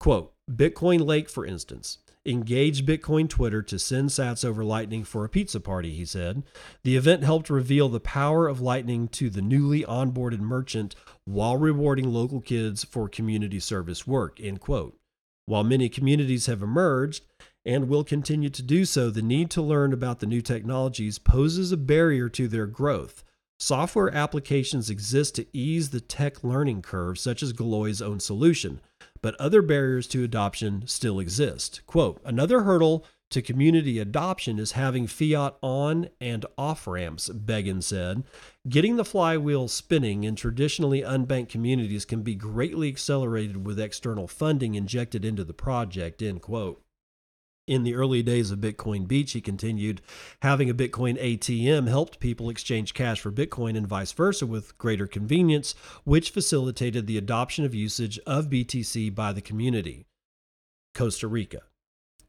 [0.00, 5.28] Quote Bitcoin Lake, for instance, engaged Bitcoin Twitter to send sats over Lightning for a
[5.28, 6.42] pizza party, he said.
[6.82, 12.12] The event helped reveal the power of Lightning to the newly onboarded merchant while rewarding
[12.12, 14.98] local kids for community service work, end quote.
[15.46, 17.22] While many communities have emerged
[17.64, 21.72] and will continue to do so, the need to learn about the new technologies poses
[21.72, 23.22] a barrier to their growth.
[23.58, 28.80] Software applications exist to ease the tech learning curve, such as Galoy's own solution
[29.26, 31.80] but other barriers to adoption still exist.
[31.88, 38.22] Quote Another hurdle to community adoption is having fiat on and off ramps, Begin said.
[38.68, 44.76] Getting the flywheel spinning in traditionally unbanked communities can be greatly accelerated with external funding
[44.76, 46.85] injected into the project, end quote.
[47.66, 50.00] In the early days of Bitcoin Beach, he continued,
[50.40, 55.08] having a Bitcoin ATM helped people exchange cash for Bitcoin and vice versa with greater
[55.08, 55.74] convenience,
[56.04, 60.06] which facilitated the adoption of usage of BTC by the community.
[60.94, 61.62] Costa Rica.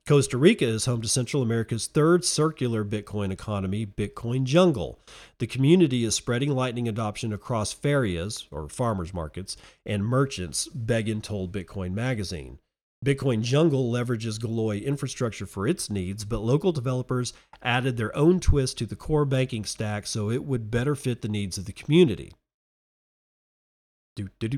[0.08, 5.00] Costa Rica is home to Central America's third circular Bitcoin economy, Bitcoin Jungle.
[5.38, 11.52] The community is spreading Lightning adoption across ferias, or farmers markets, and merchants, Begin told
[11.52, 12.58] Bitcoin Magazine.
[13.06, 18.78] Bitcoin Jungle leverages Galoy infrastructure for its needs, but local developers added their own twist
[18.80, 22.34] to the core banking stack so it would better fit the needs of the community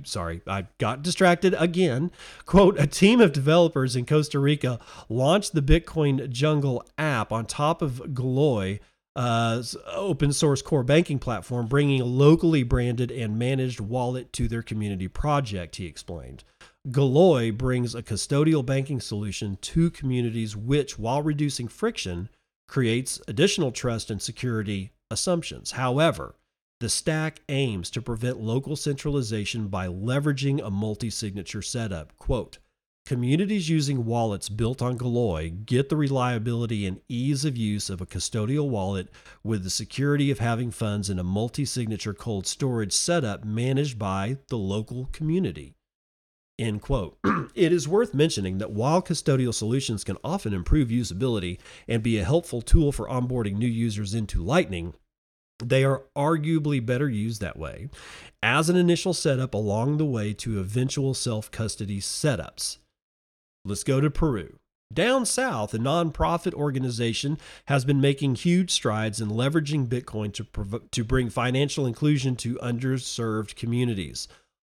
[0.03, 2.11] sorry, I got distracted again.
[2.45, 7.81] Quote, a team of developers in Costa Rica launched the Bitcoin Jungle app on top
[7.81, 8.79] of Galoy,
[9.15, 9.61] uh,
[9.93, 15.07] open source core banking platform, bringing a locally branded and managed wallet to their community
[15.07, 16.43] project, he explained.
[16.87, 22.29] Galoy brings a custodial banking solution to communities, which, while reducing friction,
[22.69, 25.71] creates additional trust and security assumptions.
[25.71, 26.35] However,
[26.79, 32.15] the stack aims to prevent local centralization by leveraging a multi signature setup.
[32.17, 32.59] Quote,
[33.05, 38.05] Communities using wallets built on Galoy get the reliability and ease of use of a
[38.05, 39.09] custodial wallet
[39.43, 44.37] with the security of having funds in a multi signature cold storage setup managed by
[44.47, 45.75] the local community.
[46.59, 47.17] End quote.
[47.55, 52.25] it is worth mentioning that while custodial solutions can often improve usability and be a
[52.25, 54.93] helpful tool for onboarding new users into Lightning,
[55.63, 57.87] they are arguably better used that way
[58.43, 62.77] as an initial setup along the way to eventual self custody setups.
[63.63, 64.57] Let's go to Peru.
[64.91, 70.91] Down south, a nonprofit organization has been making huge strides in leveraging Bitcoin to, prov-
[70.91, 74.27] to bring financial inclusion to underserved communities.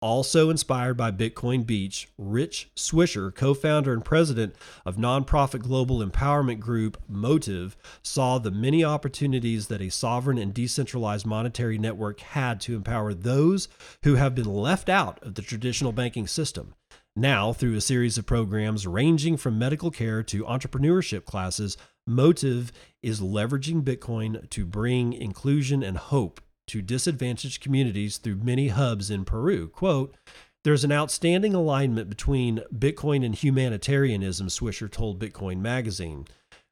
[0.02, 6.62] Also inspired by Bitcoin Beach, Rich Swisher, co founder and president of nonprofit global empowerment
[6.62, 12.78] group Motiv, saw the many opportunities that a sovereign and decentralized monetary network had to
[12.78, 13.68] empower those
[14.04, 16.76] who have been left out of the traditional banking system.
[17.14, 21.76] Now, through a series of programs ranging from medical care to entrepreneurship classes,
[22.08, 22.72] Motiv
[23.04, 29.25] is leveraging Bitcoin to bring inclusion and hope to disadvantaged communities through many hubs in
[29.25, 29.67] Peru.
[29.67, 30.15] Quote,
[30.63, 36.25] there's an outstanding alignment between Bitcoin and humanitarianism, Swisher told Bitcoin Magazine.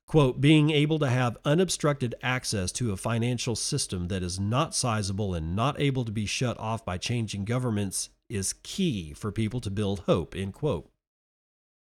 [0.08, 5.34] Quote, being able to have unobstructed access to a financial system that is not sizable
[5.34, 9.70] and not able to be shut off by changing governments is key for people to
[9.70, 10.90] build hope, end quote.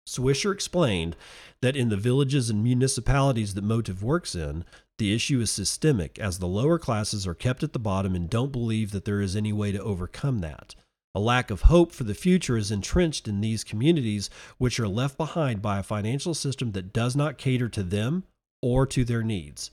[0.07, 1.17] Swisher explained
[1.63, 4.65] that in the villages and municipalities that Motiv works in,
[5.01, 8.53] the issue is systemic, as the lower classes are kept at the bottom and don't
[8.53, 10.75] believe that there is any way to overcome that.
[11.15, 15.17] A lack of hope for the future is entrenched in these communities, which are left
[15.17, 18.25] behind by a financial system that does not cater to them
[18.61, 19.71] or to their needs.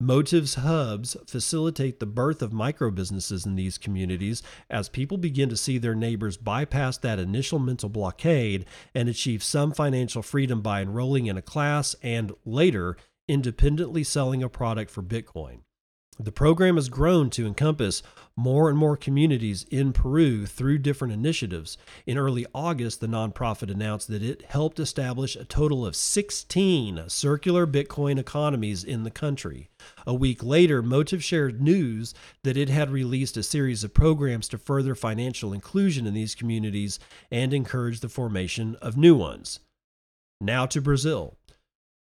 [0.00, 5.56] Motiv's hubs facilitate the birth of micro businesses in these communities as people begin to
[5.56, 11.26] see their neighbors bypass that initial mental blockade and achieve some financial freedom by enrolling
[11.26, 12.96] in a class and later
[13.32, 15.60] independently selling a product for Bitcoin.
[16.18, 18.02] The program has grown to encompass
[18.36, 21.78] more and more communities in Peru through different initiatives.
[22.04, 27.66] In early August, the nonprofit announced that it helped establish a total of 16 circular
[27.66, 29.70] Bitcoin economies in the country.
[30.06, 32.12] A week later, Motiv shared news
[32.44, 36.98] that it had released a series of programs to further financial inclusion in these communities
[37.30, 39.60] and encourage the formation of new ones.
[40.42, 41.38] Now to Brazil.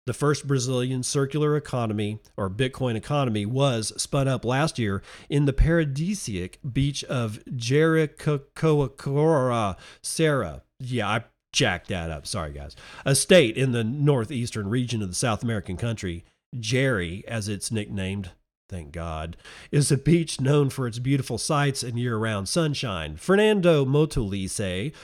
[0.08, 5.52] The first Brazilian circular economy or Bitcoin economy was spun up last year in the
[5.52, 10.62] paradisiac beach of Jericoacoara Serra.
[10.80, 12.26] Yeah, I jacked that up.
[12.26, 12.74] Sorry, guys.
[13.04, 16.24] A state in the northeastern region of the South American country.
[16.58, 18.30] Jerry, as it's nicknamed,
[18.70, 19.36] thank God,
[19.70, 23.18] is a beach known for its beautiful sights and year round sunshine.
[23.18, 24.94] Fernando Motolese,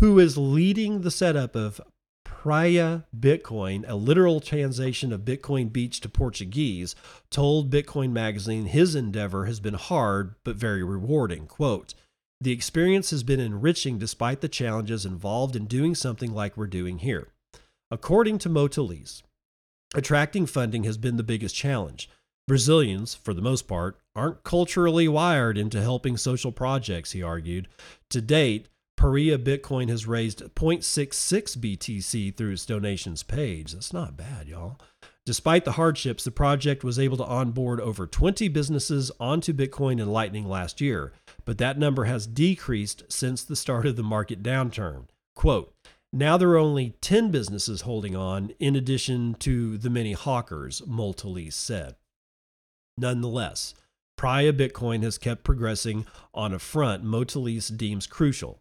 [0.00, 1.80] who is leading the setup of
[2.38, 6.94] Praia Bitcoin, a literal translation of Bitcoin Beach to Portuguese,
[7.30, 11.48] told Bitcoin Magazine his endeavor has been hard but very rewarding.
[11.48, 11.94] Quote,
[12.40, 16.98] the experience has been enriching despite the challenges involved in doing something like we're doing
[16.98, 17.26] here.
[17.90, 19.24] According to Motolese,
[19.92, 22.08] attracting funding has been the biggest challenge.
[22.46, 27.66] Brazilians, for the most part, aren't culturally wired into helping social projects, he argued.
[28.10, 28.68] To date,
[28.98, 33.72] Praia Bitcoin has raised 0.66 BTC through its donations page.
[33.72, 34.80] That's not bad, y'all.
[35.24, 40.12] Despite the hardships, the project was able to onboard over 20 businesses onto Bitcoin and
[40.12, 41.12] Lightning last year,
[41.44, 45.04] but that number has decreased since the start of the market downturn.
[45.36, 45.72] Quote,
[46.12, 51.52] now there are only 10 businesses holding on, in addition to the many hawkers, Motolese
[51.52, 51.94] said.
[52.96, 53.74] Nonetheless,
[54.16, 58.60] Praia Bitcoin has kept progressing on a front Motolese deems crucial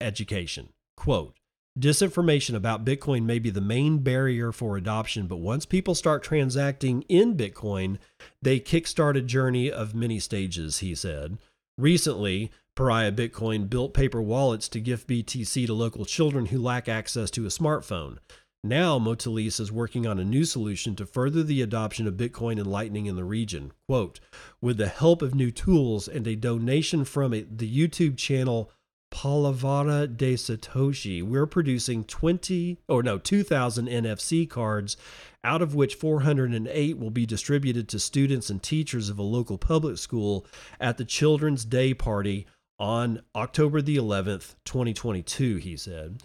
[0.00, 0.70] education.
[0.96, 1.34] Quote,
[1.78, 7.02] Disinformation about Bitcoin may be the main barrier for adoption, but once people start transacting
[7.08, 7.98] in Bitcoin,
[8.40, 11.36] they kickstart a journey of many stages, he said.
[11.76, 17.28] Recently, Praia Bitcoin built paper wallets to gift BTC to local children who lack access
[17.32, 18.18] to a smartphone.
[18.62, 22.66] Now, Motolese is working on a new solution to further the adoption of Bitcoin and
[22.66, 23.72] Lightning in the region.
[23.88, 24.20] Quote,
[24.60, 28.70] with the help of new tools and a donation from the YouTube channel
[29.14, 34.96] Palavra de Satoshi, we're producing 20 or no 2000 NFC cards
[35.44, 39.98] out of which 408 will be distributed to students and teachers of a local public
[39.98, 40.44] school
[40.80, 42.46] at the Children's Day party
[42.78, 46.20] on October the 11th, 2022, he said.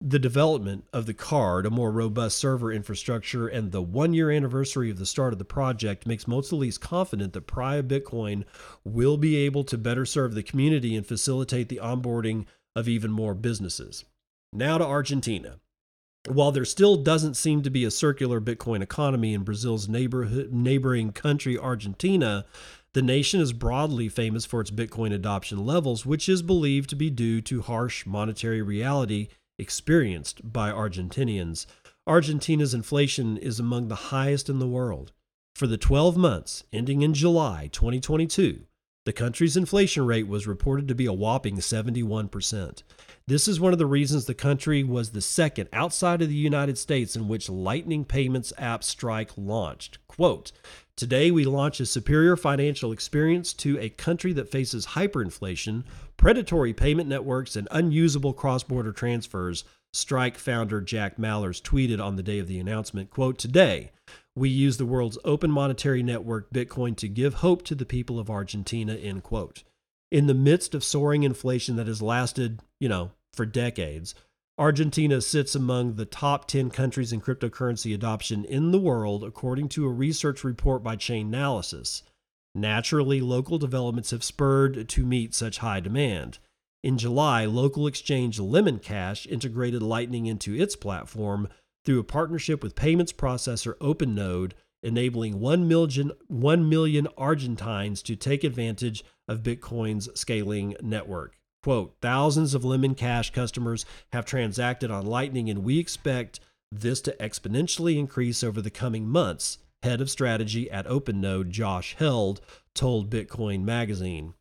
[0.00, 4.90] The development of the card, a more robust server infrastructure, and the one year anniversary
[4.90, 8.44] of the start of the project makes Motolese confident that Praia Bitcoin
[8.84, 12.44] will be able to better serve the community and facilitate the onboarding
[12.76, 14.04] of even more businesses.
[14.52, 15.60] Now to Argentina.
[16.28, 21.12] While there still doesn't seem to be a circular Bitcoin economy in Brazil's neighborhood, neighboring
[21.12, 22.46] country, Argentina,
[22.94, 27.10] the nation is broadly famous for its Bitcoin adoption levels, which is believed to be
[27.10, 29.28] due to harsh monetary reality
[29.58, 31.66] experienced by Argentinians.
[32.06, 35.12] Argentina's inflation is among the highest in the world.
[35.54, 38.64] For the 12 months ending in July 2022,
[39.04, 42.82] the country's inflation rate was reported to be a whopping 71%.
[43.26, 46.78] This is one of the reasons the country was the second outside of the United
[46.78, 49.98] States in which Lightning Payments app Strike launched.
[50.08, 50.52] Quote,
[50.96, 55.84] Today, we launch a superior financial experience to a country that faces hyperinflation,
[56.24, 59.62] predatory payment networks, and unusable cross border transfers.
[59.92, 63.92] Strike founder Jack Mallers tweeted on the day of the announcement quote, Today,
[64.34, 68.30] we use the world's open monetary network, Bitcoin, to give hope to the people of
[68.30, 69.64] Argentina, end quote.
[70.10, 74.14] In the midst of soaring inflation that has lasted, you know, for decades,
[74.56, 79.84] Argentina sits among the top 10 countries in cryptocurrency adoption in the world, according to
[79.84, 82.00] a research report by Chainalysis.
[82.54, 86.38] Naturally, local developments have spurred to meet such high demand.
[86.82, 91.48] In July, local exchange Lemon Cash integrated Lightning into its platform
[91.84, 94.52] through a partnership with payments processor OpenNode,
[94.82, 101.38] enabling 1 million, 1 million Argentines to take advantage of Bitcoin's scaling network.
[101.62, 106.38] Quote, thousands of Lemon Cash customers have transacted on Lightning, and we expect
[106.70, 112.40] this to exponentially increase over the coming months, head of strategy at OpenNode, Josh Held,
[112.74, 114.34] told Bitcoin Magazine.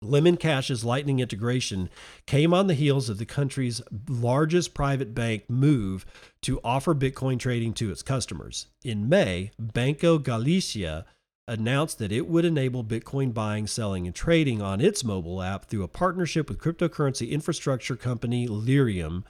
[0.00, 1.90] Lemon Cash's Lightning integration
[2.24, 6.06] came on the heels of the country's largest private bank move
[6.40, 8.68] to offer Bitcoin trading to its customers.
[8.82, 11.04] In May, Banco Galicia
[11.46, 15.82] announced that it would enable Bitcoin buying, selling, and trading on its mobile app through
[15.82, 19.24] a partnership with cryptocurrency infrastructure company Lirium.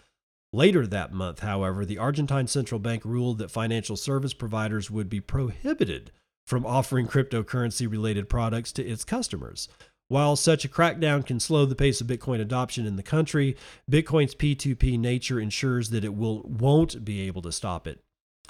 [0.53, 5.20] Later that month, however, the Argentine central bank ruled that financial service providers would be
[5.20, 6.11] prohibited
[6.46, 9.68] from offering cryptocurrency related products to its customers.
[10.09, 13.57] While such a crackdown can slow the pace of Bitcoin adoption in the country,
[13.88, 18.01] Bitcoin's P2P nature ensures that it will, won't be able to stop it.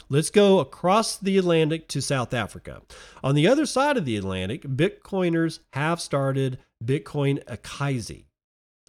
[0.09, 2.81] Let's go across the Atlantic to South Africa.
[3.23, 8.25] On the other side of the Atlantic, Bitcoiners have started Bitcoin Akazi,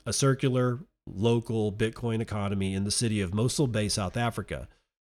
[0.05, 0.79] a circular
[1.13, 4.67] local Bitcoin economy in the city of Mossel Bay, South Africa.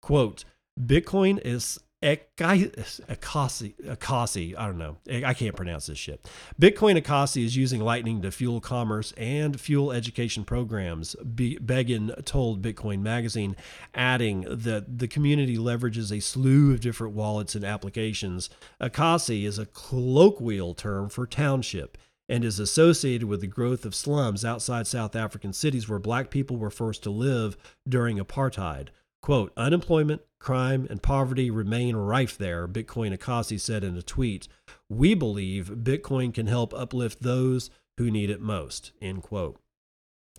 [0.01, 0.45] Quote,
[0.79, 4.97] Bitcoin is Akasi, Akasi, I don't know.
[5.09, 6.29] I can't pronounce this shit.
[6.61, 12.99] Bitcoin Akasi is using Lightning to fuel commerce and fuel education programs, Begin told Bitcoin
[12.99, 13.55] Magazine,
[13.93, 18.49] adding that the community leverages a slew of different wallets and applications.
[18.81, 21.97] Akasi is a colloquial term for township
[22.29, 26.57] and is associated with the growth of slums outside South African cities where black people
[26.57, 27.57] were forced to live
[27.87, 28.87] during apartheid.
[29.21, 34.47] Quote, unemployment, crime, and poverty remain rife there, Bitcoin Akasi said in a tweet.
[34.89, 39.59] We believe Bitcoin can help uplift those who need it most, end quote.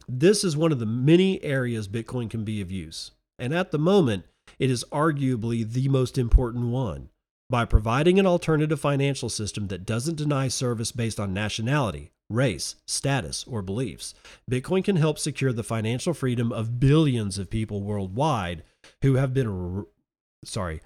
[0.07, 3.13] This is one of the many areas Bitcoin can be of use.
[3.39, 4.25] And at the moment,
[4.59, 7.09] it is arguably the most important one.
[7.51, 13.45] By providing an alternative financial system that doesn't deny service based on nationality, race, status,
[13.47, 14.15] or beliefs,
[14.51, 18.63] Bitcoin can help secure the financial freedom of billions of people worldwide
[19.03, 19.85] who have been
[20.45, 20.81] sorry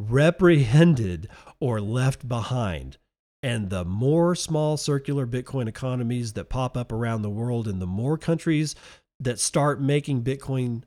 [0.00, 1.28] reprehended
[1.60, 2.96] or left behind.
[3.42, 7.86] And the more small circular Bitcoin economies that pop up around the world, and the
[7.86, 8.74] more countries
[9.18, 10.82] that start making Bitcoin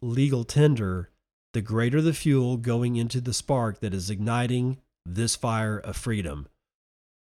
[0.00, 1.10] legal tender,
[1.52, 6.48] the greater the fuel going into the spark that is igniting this fire of freedom.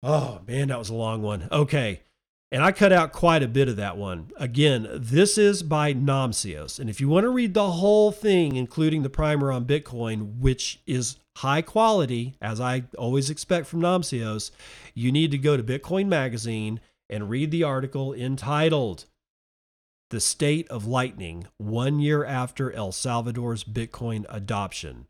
[0.02, 1.48] Oh, man, that was a long one.
[1.50, 2.02] Okay.
[2.50, 4.30] And I cut out quite a bit of that one.
[4.36, 6.78] Again, this is by Namcios.
[6.78, 10.80] And if you want to read the whole thing, including the primer on Bitcoin, which
[10.86, 14.50] is high quality, as I always expect from Namcios,
[14.92, 19.06] you need to go to Bitcoin Magazine and read the article entitled
[20.12, 25.06] The State of Lightning One Year After El Salvador's Bitcoin Adoption.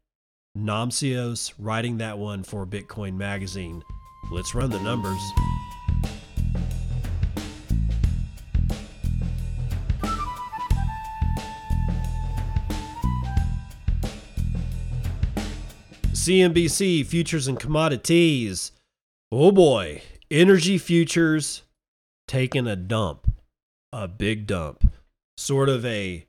[0.57, 3.83] Namcios writing that one for Bitcoin Magazine.
[4.31, 5.19] Let's run the numbers.
[16.13, 18.71] CNBC futures and commodities.
[19.33, 21.63] Oh boy, energy futures
[22.29, 23.22] taking a dump,
[23.93, 24.91] a big dump,
[25.37, 26.27] sort of a,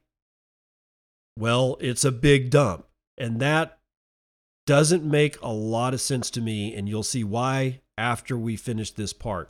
[1.38, 2.86] well, it's a big dump.
[3.18, 3.80] And that
[4.66, 6.76] doesn't make a lot of sense to me.
[6.76, 9.50] And you'll see why after we finish this part.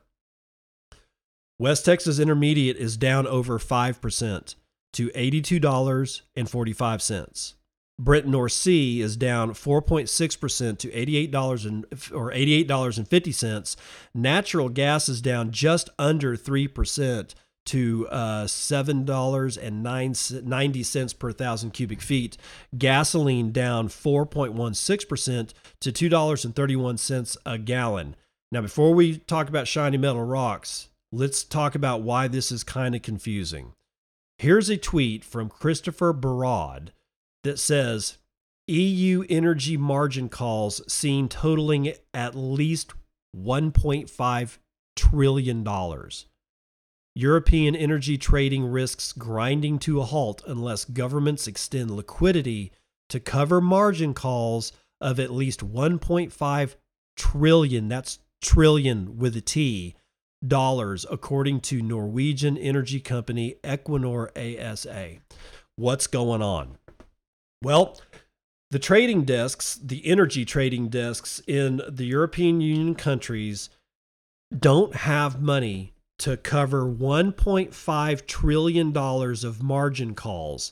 [1.59, 4.55] West Texas Intermediate is down over 5%
[4.93, 7.53] to $82.45.
[7.99, 13.76] Brent North Sea is down 4.6% to $88 and, or $88.50.
[14.16, 17.36] Natural gas is down just under 3%
[17.66, 22.38] to uh, $7.90 per thousand cubic feet.
[22.78, 28.16] Gasoline down 4.16% to $2.31 a gallon.
[28.51, 32.95] Now, before we talk about shiny metal rocks, let's talk about why this is kind
[32.95, 33.74] of confusing.
[34.38, 36.89] Here's a tweet from Christopher Barraud
[37.43, 38.18] that says
[38.68, 42.93] EU energy margin calls seen totaling at least
[43.36, 44.57] $1.5
[44.95, 45.64] trillion.
[47.16, 52.72] European energy trading risks grinding to a halt unless governments extend liquidity
[53.09, 56.76] to cover margin calls of at least 1.5
[57.16, 59.95] trillion that's trillion with a T
[60.45, 65.20] dollars according to Norwegian energy company Equinor ASA.
[65.76, 66.78] What's going on?
[67.61, 67.99] Well,
[68.72, 73.70] the trading desks, the energy trading desks in the European Union countries
[74.57, 75.93] don't have money
[76.24, 80.71] to cover $1.5 trillion of margin calls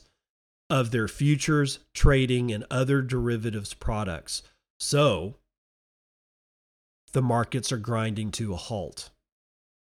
[0.70, 4.42] of their futures, trading, and other derivatives products.
[4.80, 5.36] So
[7.12, 9.10] the markets are grinding to a halt.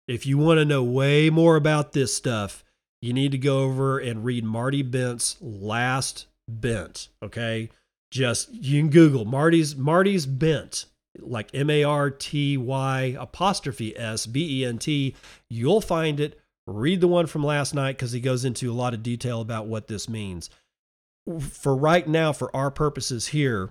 [0.08, 2.64] If you want to know way more about this stuff,
[3.00, 7.06] you need to go over and read Marty Bent's last bent.
[7.22, 7.70] Okay.
[8.10, 10.86] Just you can Google Marty's Marty's bent,
[11.18, 15.14] like M A R T Y apostrophe S B E N T.
[15.48, 16.38] You'll find it.
[16.66, 19.66] Read the one from last night because he goes into a lot of detail about
[19.66, 20.48] what this means.
[21.40, 23.70] For right now, for our purposes here,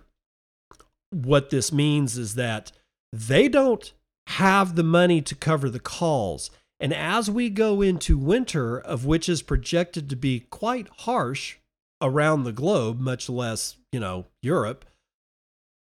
[1.10, 2.72] what this means is that
[3.14, 3.94] they don't
[4.28, 6.52] have the money to cover the calls.
[6.80, 11.58] And as we go into winter, of which is projected to be quite harsh
[12.02, 14.86] around the globe, much less, you know, Europe,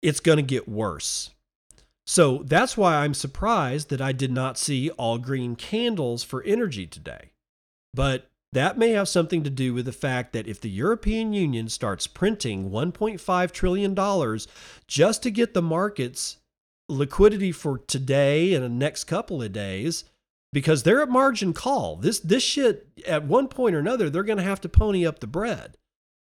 [0.02, 1.30] it's going to get worse.
[2.06, 6.86] So that's why I'm surprised that I did not see all green candles for energy
[6.86, 7.30] today.
[7.92, 11.68] But that may have something to do with the fact that if the European Union
[11.68, 14.38] starts printing $1.5 trillion
[14.86, 16.36] just to get the markets
[16.88, 20.04] liquidity for today and the next couple of days,
[20.52, 21.96] because they're at margin call.
[21.96, 25.18] This this shit at one point or another, they're going to have to pony up
[25.18, 25.76] the bread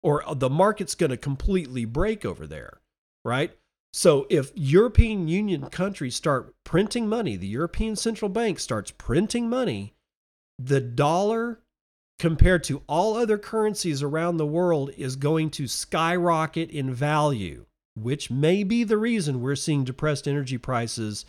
[0.01, 2.81] or the market's going to completely break over there,
[3.23, 3.51] right?
[3.91, 9.95] So if European Union countries start printing money, the European Central Bank starts printing money,
[10.59, 11.59] the dollar
[12.19, 17.65] compared to all other currencies around the world is going to skyrocket in value,
[17.95, 21.25] which may be the reason we're seeing depressed energy prices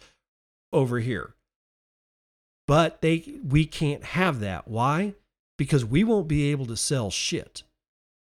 [0.72, 1.34] over here.
[2.66, 4.68] But they we can't have that.
[4.68, 5.14] Why?
[5.56, 7.62] Because we won't be able to sell shit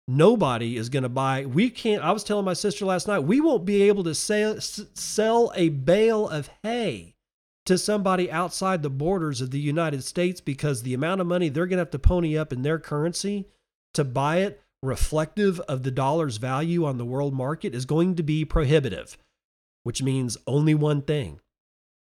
[0.07, 3.41] nobody is going to buy we can't i was telling my sister last night we
[3.41, 7.15] won't be able to sell, sell a bale of hay
[7.65, 11.65] to somebody outside the borders of the united states because the amount of money they're
[11.65, 13.47] going to have to pony up in their currency
[13.93, 18.21] to buy it reflective of the dollar's value on the world market is going to
[18.21, 19.17] be prohibitive
[19.85, 21.39] which means only one thing.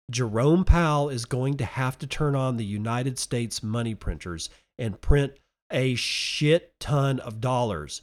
[0.10, 5.00] Jerome powell is going to have to turn on the united states money printers and
[5.00, 5.34] print
[5.74, 8.02] a shit ton of dollars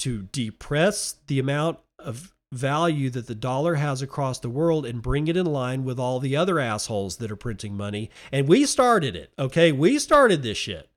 [0.00, 5.26] to depress the amount of value that the dollar has across the world and bring
[5.28, 8.10] it in line with all the other assholes that are printing money.
[8.30, 9.72] And we started it, okay?
[9.72, 10.88] We started this shit.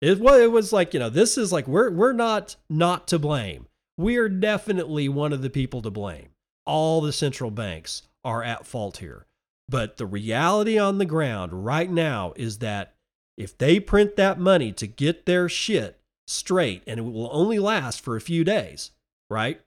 [0.00, 3.18] It was, it was like, you know, this is like we're we're not not to
[3.18, 3.66] blame.
[3.96, 6.28] We are definitely one of the people to blame.
[6.66, 9.26] All the central banks are at fault here.
[9.68, 12.93] But the reality on the ground right now is that
[13.36, 18.00] if they print that money to get their shit straight and it will only last
[18.00, 18.92] for a few days,
[19.28, 19.60] right?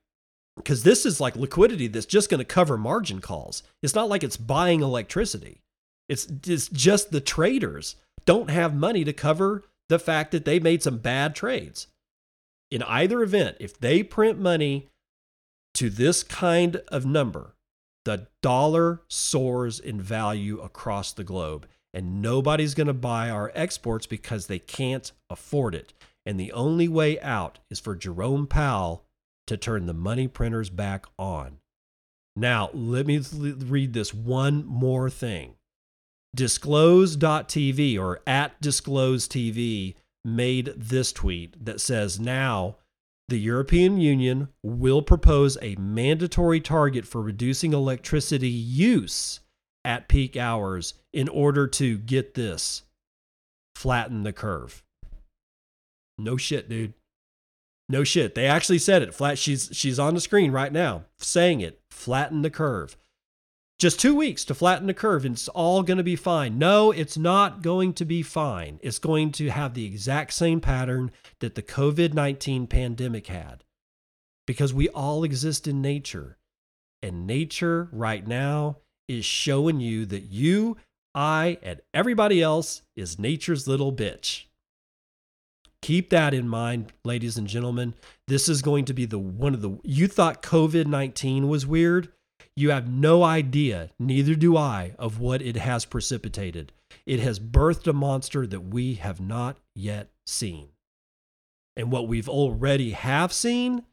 [0.55, 3.63] Because this is like liquidity that's just going to cover margin calls.
[3.84, 5.61] It's not like it's buying electricity.
[6.09, 7.95] It's, it's just the traders
[8.26, 11.88] don't have money to cover the fact that they made some bad trades.
[12.72, 14.88] In either event, if they print money
[15.76, 17.55] to this kind of number,
[18.03, 24.05] the dollar soars in value across the globe, and nobody's going to buy our exports
[24.05, 25.93] because they can't afford it.
[26.27, 29.03] And the only way out is for Jerome Powell
[29.47, 31.57] to turn the money printers back on.
[32.35, 35.55] Now, let me read this one more thing.
[36.35, 42.75] Disclose.tv or at Disclose TV made this tweet that says now
[43.27, 49.39] the European Union will propose a mandatory target for reducing electricity use
[49.88, 52.83] at peak hours in order to get this
[53.73, 54.83] flatten the curve.
[56.17, 56.93] No shit, dude.
[57.88, 58.35] No shit.
[58.35, 59.13] They actually said it.
[59.13, 61.79] Flat she's she's on the screen right now saying it.
[61.89, 62.97] Flatten the curve.
[63.79, 66.57] Just 2 weeks to flatten the curve and it's all going to be fine.
[66.57, 68.79] No, it's not going to be fine.
[68.83, 73.63] It's going to have the exact same pattern that the COVID-19 pandemic had.
[74.45, 76.38] Because we all exist in nature.
[77.01, 80.78] And nature right now is showing you that you,
[81.16, 84.45] I, and everybody else is nature's little bitch.
[85.82, 87.93] Keep that in mind, ladies and gentlemen.
[88.28, 92.10] This is going to be the one of the you thought COVID-19 was weird.
[92.55, 96.74] You have no idea, neither do I, of what it has precipitated.
[97.05, 100.70] It has birthed a monster that we have not yet seen.
[101.76, 103.84] And what we've already have seen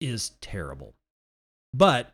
[0.00, 0.94] is terrible.
[1.72, 2.12] But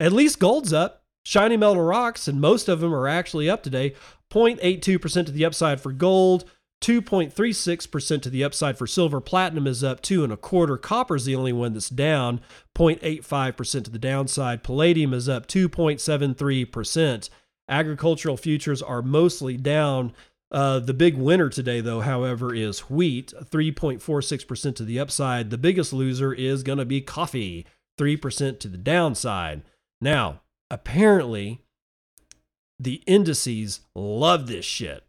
[0.00, 1.02] at least gold's up.
[1.24, 3.94] Shiny metal rocks, and most of them are actually up today.
[4.30, 6.44] 0.82% to the upside for gold,
[6.80, 9.20] 2.36% to the upside for silver.
[9.20, 10.76] Platinum is up two and a quarter.
[10.76, 12.40] Copper is the only one that's down
[12.76, 14.62] 0.85% to the downside.
[14.62, 17.30] Palladium is up 2.73%.
[17.68, 20.12] Agricultural futures are mostly down.
[20.50, 25.50] Uh, the big winner today, though, however, is wheat, 3.46% to the upside.
[25.50, 27.66] The biggest loser is going to be coffee,
[27.98, 29.62] 3% to the downside.
[30.00, 31.62] Now, apparently,
[32.78, 35.04] the indices love this shit.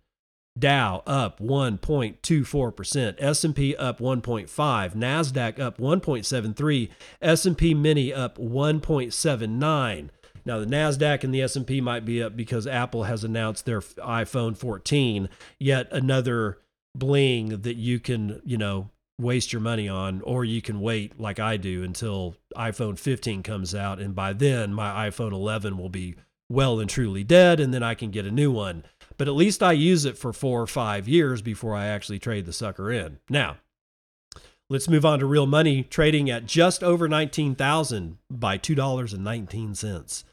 [0.57, 6.89] Dow up 1.24%, S&P up 1.5, Nasdaq up 1.73,
[7.21, 10.09] S&P Mini up 1.79.
[10.45, 14.57] Now the Nasdaq and the S&P might be up because Apple has announced their iPhone
[14.57, 15.29] 14,
[15.59, 16.57] yet another
[16.95, 21.39] bling that you can, you know, waste your money on or you can wait like
[21.39, 26.15] I do until iPhone 15 comes out and by then my iPhone 11 will be
[26.49, 28.83] well and truly dead and then I can get a new one
[29.19, 32.45] but at least I use it for four or five years before I actually trade
[32.45, 33.19] the sucker in.
[33.29, 33.57] Now,
[34.69, 40.23] let's move on to real money trading at just over 19,000 by $2.19.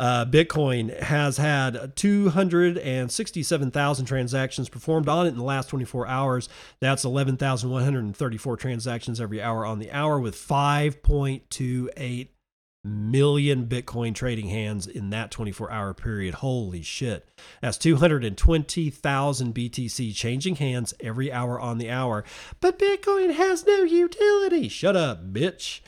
[0.00, 6.48] Uh, Bitcoin has had 267,000 transactions performed on it in the last 24 hours.
[6.80, 12.28] That's 11,134 transactions every hour on the hour with 5.28
[12.82, 16.36] million Bitcoin trading hands in that 24 hour period.
[16.36, 17.28] Holy shit.
[17.60, 22.24] That's 220,000 BTC changing hands every hour on the hour.
[22.60, 24.70] But Bitcoin has no utility.
[24.70, 25.82] Shut up, bitch.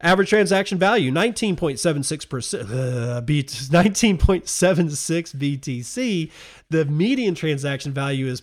[0.00, 6.30] Average transaction value 19.76%, uh, 19.76 BTC.
[6.70, 8.40] The median transaction value is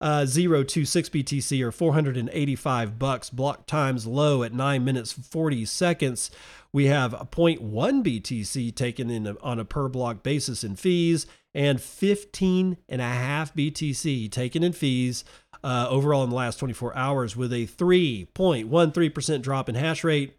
[0.00, 3.30] uh, 026 BTC or 485 bucks.
[3.30, 6.30] Block times low at 9 minutes 40 seconds.
[6.72, 11.26] We have a 0.1 BTC taken in a, on a per block basis in fees
[11.54, 15.24] and 15 and a half BTC taken in fees
[15.64, 20.37] uh, overall in the last 24 hours with a 3.13% drop in hash rate.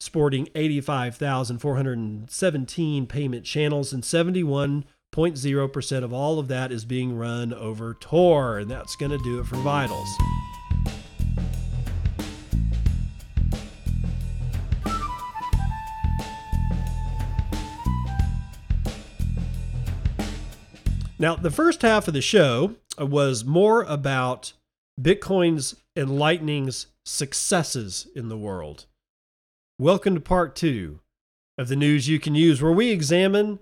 [0.00, 8.58] sporting 85,417 payment channels, and 71.0% of all of that is being run over Tor,
[8.58, 10.08] and that's going to do it for Vitals.
[21.20, 24.52] Now, the first half of the show uh, was more about
[25.00, 28.86] Bitcoin's and Lightning's successes in the world.
[29.80, 31.00] Welcome to part two
[31.56, 33.58] of the news you can use, where we examine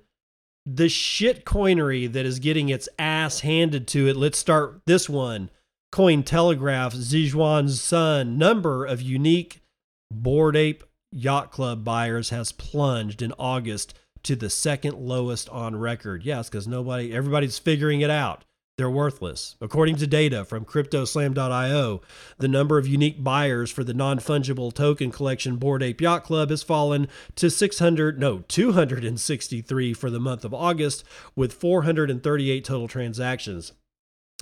[0.66, 4.16] the shit coinery that is getting its ass handed to it.
[4.16, 5.48] Let's start this one.
[5.94, 9.62] Cointelegraph, Zhiyuan Sun, number of unique
[10.11, 13.94] Bored Ape Yacht Club buyers has plunged in August
[14.27, 16.24] to the second lowest on record.
[16.24, 18.45] Yes, because nobody, everybody's figuring it out.
[18.77, 19.57] They're worthless.
[19.61, 22.03] According to data from CryptoSlam.io,
[22.37, 26.51] the number of unique buyers for the non fungible token collection Bored Ape Yacht Club
[26.51, 31.05] has fallen to 600, no, 263 for the month of August,
[31.35, 33.72] with 438 total transactions.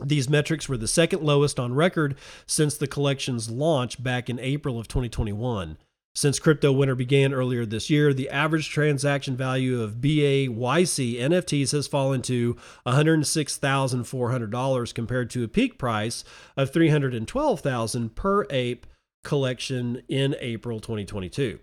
[0.02, 4.80] These metrics were the second lowest on record since the collection's launch back in April
[4.80, 5.78] of 2021.
[6.16, 11.88] Since crypto winter began earlier this year, the average transaction value of BAYC NFTs has
[11.88, 12.56] fallen to
[12.86, 16.22] $106,400 compared to a peak price
[16.56, 18.86] of $312,000 per ape
[19.24, 21.58] collection in April 2022.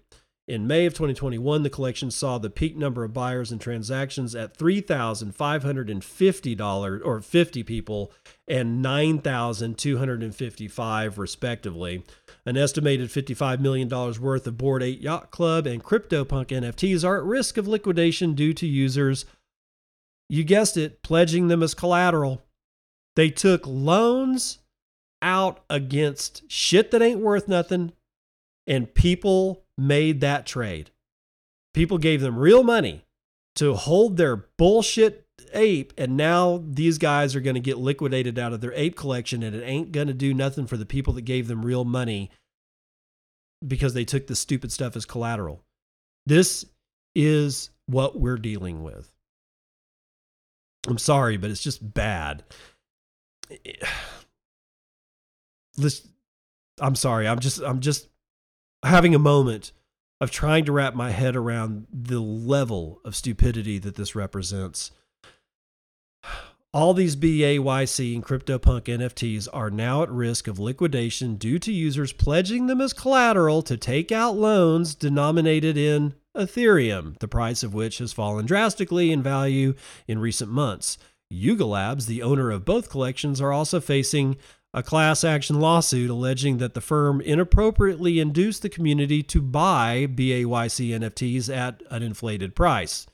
[0.48, 4.58] In May of 2021, the collection saw the peak number of buyers and transactions at
[4.58, 8.12] $3,550 or 50 people
[8.50, 12.04] and 9,255 respectively.
[12.46, 17.24] An estimated $55 million worth of Bored Ape Yacht Club and CryptoPunk NFTs are at
[17.24, 19.26] risk of liquidation due to users,
[20.28, 22.42] you guessed it, pledging them as collateral.
[23.16, 24.60] They took loans
[25.22, 27.92] out against shit that ain't worth nothing,
[28.66, 30.90] and people made that trade.
[31.74, 33.06] People gave them real money
[33.56, 35.21] to hold their bullshit
[35.54, 39.44] ape, and now these guys are going to get liquidated out of their ape collection,
[39.44, 42.30] and it ain't going to do nothing for the people that gave them real money
[43.66, 45.64] because they took the stupid stuff as collateral.
[46.26, 46.66] This
[47.16, 49.12] is what we're dealing with.
[50.88, 52.44] I'm sorry, but it's just bad.
[55.78, 56.08] Let's,
[56.80, 57.28] I'm sorry.
[57.28, 58.10] I'm just I'm just
[58.84, 59.72] having a moment
[60.20, 64.92] of trying to wrap my head around the level of stupidity that this represents.
[66.74, 72.14] All these BAYC and CryptoPunk NFTs are now at risk of liquidation due to users
[72.14, 77.98] pledging them as collateral to take out loans denominated in Ethereum, the price of which
[77.98, 79.74] has fallen drastically in value
[80.08, 80.98] in recent months.
[81.30, 84.38] Yuga Labs, the owner of both collections, are also facing
[84.74, 90.98] a class action lawsuit alleging that the firm inappropriately induced the community to buy BAYC
[90.98, 93.08] NFTs at an inflated price.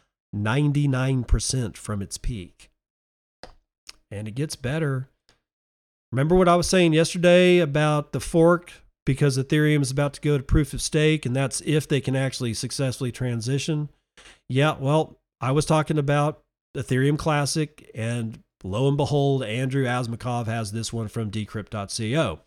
[0.44, 2.70] 99% from its peak.
[4.10, 5.08] And it gets better.
[6.12, 8.72] Remember what I was saying yesterday about the fork
[9.04, 12.16] because Ethereum is about to go to proof of stake, and that's if they can
[12.16, 13.88] actually successfully transition?
[14.48, 16.42] Yeah, well, I was talking about
[16.76, 22.40] Ethereum Classic, and lo and behold, Andrew Asmakov has this one from decrypt.co.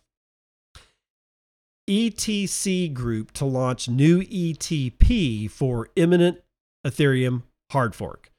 [1.88, 6.40] ETC Group to launch new ETP for imminent
[6.86, 8.30] Ethereum hard fork.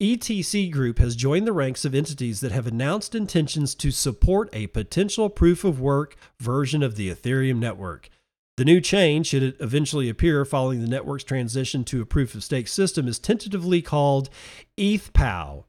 [0.00, 4.66] ETC Group has joined the ranks of entities that have announced intentions to support a
[4.68, 8.08] potential proof of work version of the Ethereum network.
[8.56, 12.42] The new chain, should it eventually appear following the network's transition to a proof of
[12.42, 14.30] stake system, is tentatively called
[14.78, 15.64] ETHPOW.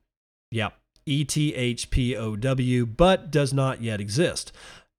[0.52, 0.74] Yep,
[1.06, 4.52] E T H P O W, but does not yet exist.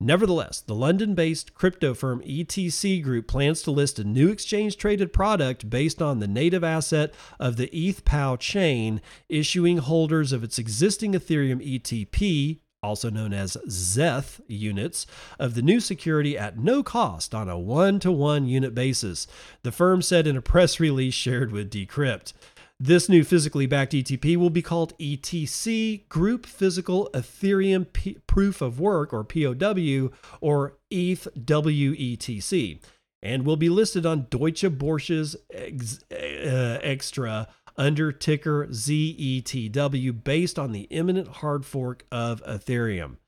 [0.03, 5.12] Nevertheless, the London based crypto firm ETC Group plans to list a new exchange traded
[5.12, 11.12] product based on the native asset of the ETHPOW chain, issuing holders of its existing
[11.12, 15.07] Ethereum ETP, also known as ZETH units,
[15.38, 19.28] of the new security at no cost on a one to one unit basis,
[19.62, 22.32] the firm said in a press release shared with Decrypt.
[22.84, 28.80] This new physically backed ETP will be called ETC Group Physical Ethereum P- Proof of
[28.80, 30.10] Work or POW
[30.40, 32.80] or ETH WETC
[33.22, 40.72] and will be listed on Deutsche Börse's ex- uh, Xetra under ticker ZETW based on
[40.72, 43.18] the imminent hard fork of Ethereum.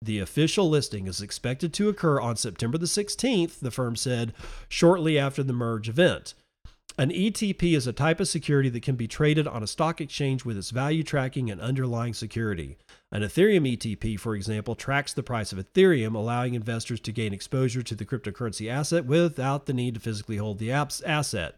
[0.00, 4.34] The official listing is expected to occur on September the 16th, the firm said,
[4.68, 6.34] shortly after the merge event.
[7.00, 10.44] An ETP is a type of security that can be traded on a stock exchange
[10.44, 12.76] with its value tracking and underlying security.
[13.10, 17.82] An Ethereum ETP, for example, tracks the price of Ethereum, allowing investors to gain exposure
[17.82, 21.54] to the cryptocurrency asset without the need to physically hold the asset.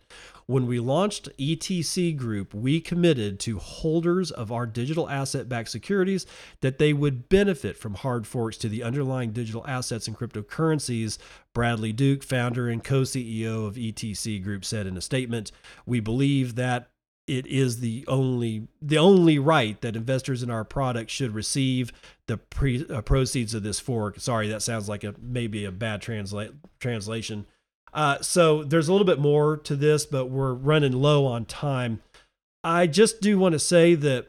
[0.52, 6.26] When we launched ETC Group, we committed to holders of our digital asset backed securities
[6.60, 11.16] that they would benefit from hard forks to the underlying digital assets and cryptocurrencies,
[11.54, 15.52] Bradley Duke, founder and co CEO of ETC Group, said in a statement.
[15.86, 16.90] We believe that
[17.26, 21.94] it is the only the only right that investors in our product should receive
[22.26, 24.20] the pre, uh, proceeds of this fork.
[24.20, 27.46] Sorry, that sounds like a maybe a bad translate translation.
[27.92, 32.00] Uh, so there's a little bit more to this, but we're running low on time.
[32.64, 34.28] I just do want to say that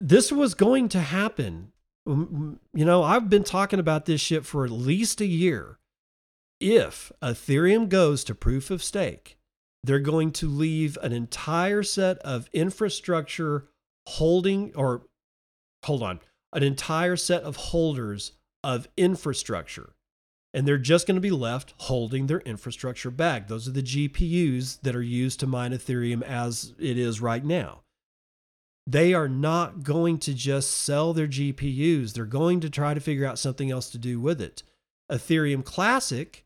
[0.00, 1.72] this was going to happen.
[2.06, 5.78] You know, I've been talking about this shit for at least a year.
[6.60, 9.36] If Ethereum goes to proof of stake,
[9.84, 13.68] they're going to leave an entire set of infrastructure
[14.06, 15.02] holding, or
[15.84, 16.20] hold on,
[16.52, 18.32] an entire set of holders
[18.64, 19.92] of infrastructure
[20.54, 23.48] and they're just going to be left holding their infrastructure back.
[23.48, 27.82] Those are the GPUs that are used to mine Ethereum as it is right now.
[28.86, 33.26] They are not going to just sell their GPUs, they're going to try to figure
[33.26, 34.62] out something else to do with it.
[35.10, 36.44] Ethereum Classic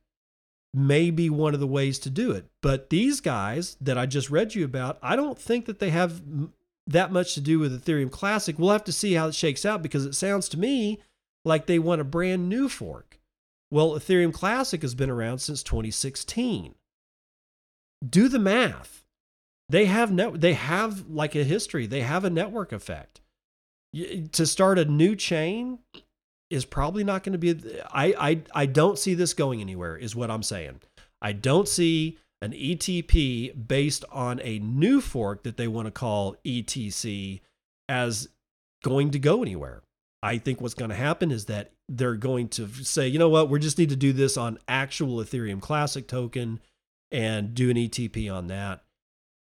[0.75, 2.47] may be one of the ways to do it.
[2.63, 6.23] But these guys that I just read you about, I don't think that they have
[6.87, 8.59] that much to do with Ethereum Classic.
[8.59, 11.01] We'll have to see how it shakes out because it sounds to me
[11.45, 13.12] like they want a brand new fork.
[13.73, 16.75] Well, Ethereum Classic has been around since 2016.
[18.07, 19.03] Do the math.
[19.71, 21.87] They have net, they have like a history.
[21.87, 23.23] They have a network effect.
[24.33, 25.79] To start a new chain
[26.51, 30.15] is probably not going to be I I I don't see this going anywhere is
[30.15, 30.83] what I'm saying.
[31.23, 36.37] I don't see an ETP based on a new fork that they want to call
[36.45, 37.41] ETC
[37.89, 38.29] as
[38.83, 39.83] going to go anywhere.
[40.23, 43.51] I think what's going to happen is that they're going to say, you know what,
[43.51, 46.61] we just need to do this on actual Ethereum Classic token
[47.11, 48.85] and do an ETP on that.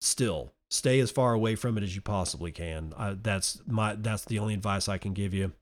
[0.00, 2.94] Still, stay as far away from it as you possibly can.
[3.22, 5.52] That's my that's the only advice I can give you.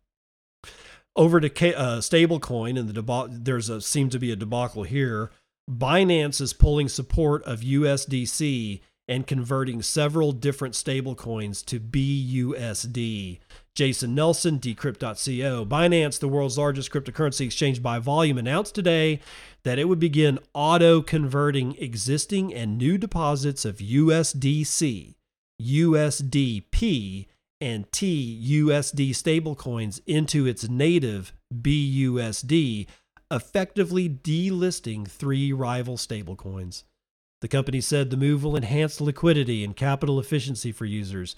[1.17, 3.35] Over to K, uh, stablecoin and the debacle.
[3.41, 5.31] There's a seems to be a debacle here.
[5.71, 13.39] Binance is pulling support of USDC and converting several different stablecoins to BUSD.
[13.77, 15.67] Jason Nelson, Decrypt.co.
[15.67, 19.21] Binance, the world's largest cryptocurrency exchange by volume, announced today
[19.65, 25.15] that it would begin auto converting existing and new deposits of USDC,
[25.61, 27.27] USDP,
[27.61, 32.87] and TUSD stablecoins into its native BUSD,
[33.31, 36.85] effectively delisting three rival stablecoins.
[37.43, 41.37] The company said the move will enhance liquidity and capital efficiency for users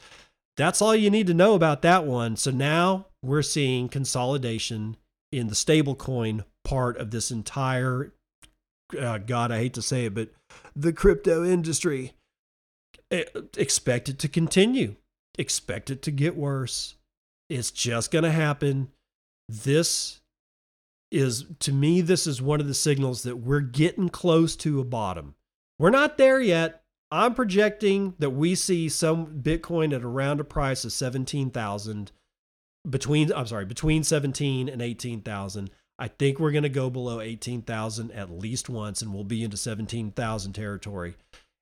[0.59, 2.37] that's all you need to know about that one.
[2.37, 4.99] So now we're seeing consolidation
[5.33, 8.13] in the stablecoin part of this entire,
[9.01, 10.29] uh, God, I hate to say it, but
[10.77, 12.13] the crypto industry.
[13.57, 14.97] Expect it to continue.
[15.39, 16.97] Expect it to get worse.
[17.49, 18.91] It's just going to happen.
[19.49, 20.21] This
[21.11, 24.85] is, to me, this is one of the signals that we're getting close to a
[24.85, 25.37] bottom.
[25.79, 26.78] We're not there yet.
[27.11, 32.13] I'm projecting that we see some Bitcoin at around a price of 17,000
[32.89, 35.71] between I'm sorry, between 17 and 18,000.
[35.99, 39.57] I think we're going to go below 18,000 at least once and we'll be into
[39.57, 41.17] 17,000 territory.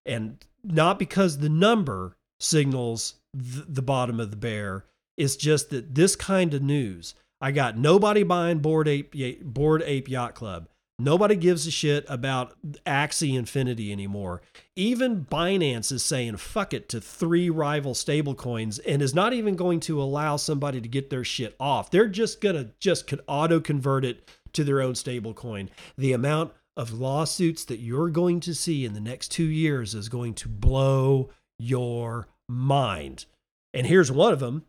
[0.04, 4.84] And not because the number signals th- the bottom of the bear,
[5.16, 10.08] it's just that this kind of news, I got nobody buying Bored Ape Bored Ape
[10.08, 10.68] Yacht Club.
[10.98, 12.54] Nobody gives a shit about
[12.86, 14.40] Axie Infinity anymore.
[14.76, 19.80] Even Binance is saying fuck it to three rival stablecoins and is not even going
[19.80, 21.90] to allow somebody to get their shit off.
[21.90, 25.68] They're just going to just auto convert it to their own stablecoin.
[25.98, 30.08] The amount of lawsuits that you're going to see in the next 2 years is
[30.08, 31.28] going to blow
[31.58, 33.26] your mind.
[33.74, 34.64] And here's one of them.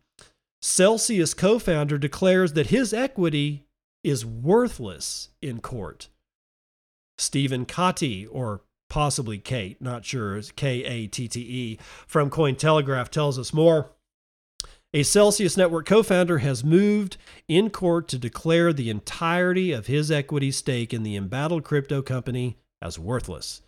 [0.60, 3.64] Celsius co-founder declares that his equity
[4.04, 6.08] is worthless in court.
[7.18, 13.38] Stephen Katte, or possibly Kate, not sure, K A T T E, from Cointelegraph tells
[13.38, 13.90] us more.
[14.94, 20.10] A Celsius Network co founder has moved in court to declare the entirety of his
[20.10, 23.60] equity stake in the embattled crypto company as worthless.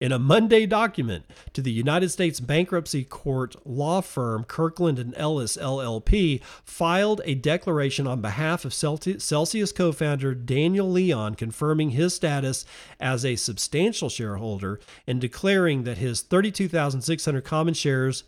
[0.00, 1.24] In a Monday document
[1.54, 8.06] to the United States Bankruptcy Court law firm Kirkland and Ellis LLP filed a declaration
[8.06, 12.64] on behalf of Celsius co-founder Daniel Leon confirming his status
[13.00, 18.22] as a substantial shareholder and declaring that his 32,600 common shares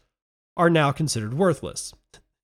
[0.56, 1.94] are now considered worthless.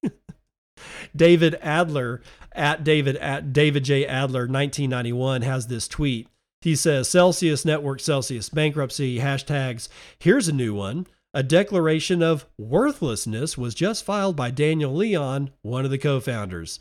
[1.17, 2.23] David Adler
[2.53, 6.29] at David at David J Adler 1991 has this tweet
[6.61, 9.89] he says Celsius Network Celsius bankruptcy hashtags.
[10.19, 11.07] Here's a new one.
[11.35, 16.81] A declaration of worthlessness was just filed by Daniel Leon, one of the co founders.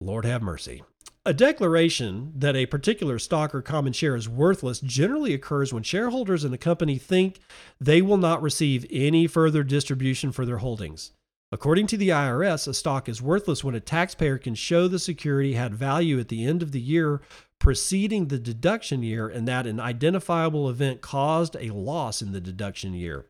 [0.00, 0.82] Lord have mercy.
[1.24, 6.44] A declaration that a particular stock or common share is worthless generally occurs when shareholders
[6.44, 7.38] in a company think
[7.80, 11.12] they will not receive any further distribution for their holdings.
[11.52, 15.52] According to the IRS, a stock is worthless when a taxpayer can show the security
[15.52, 17.20] had value at the end of the year
[17.62, 22.92] preceding the deduction year and that an identifiable event caused a loss in the deduction
[22.92, 23.24] year.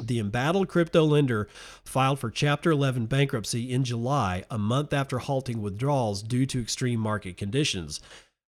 [0.00, 1.48] The embattled crypto lender
[1.84, 6.98] filed for Chapter 11 bankruptcy in July, a month after halting withdrawals due to extreme
[6.98, 8.00] market conditions.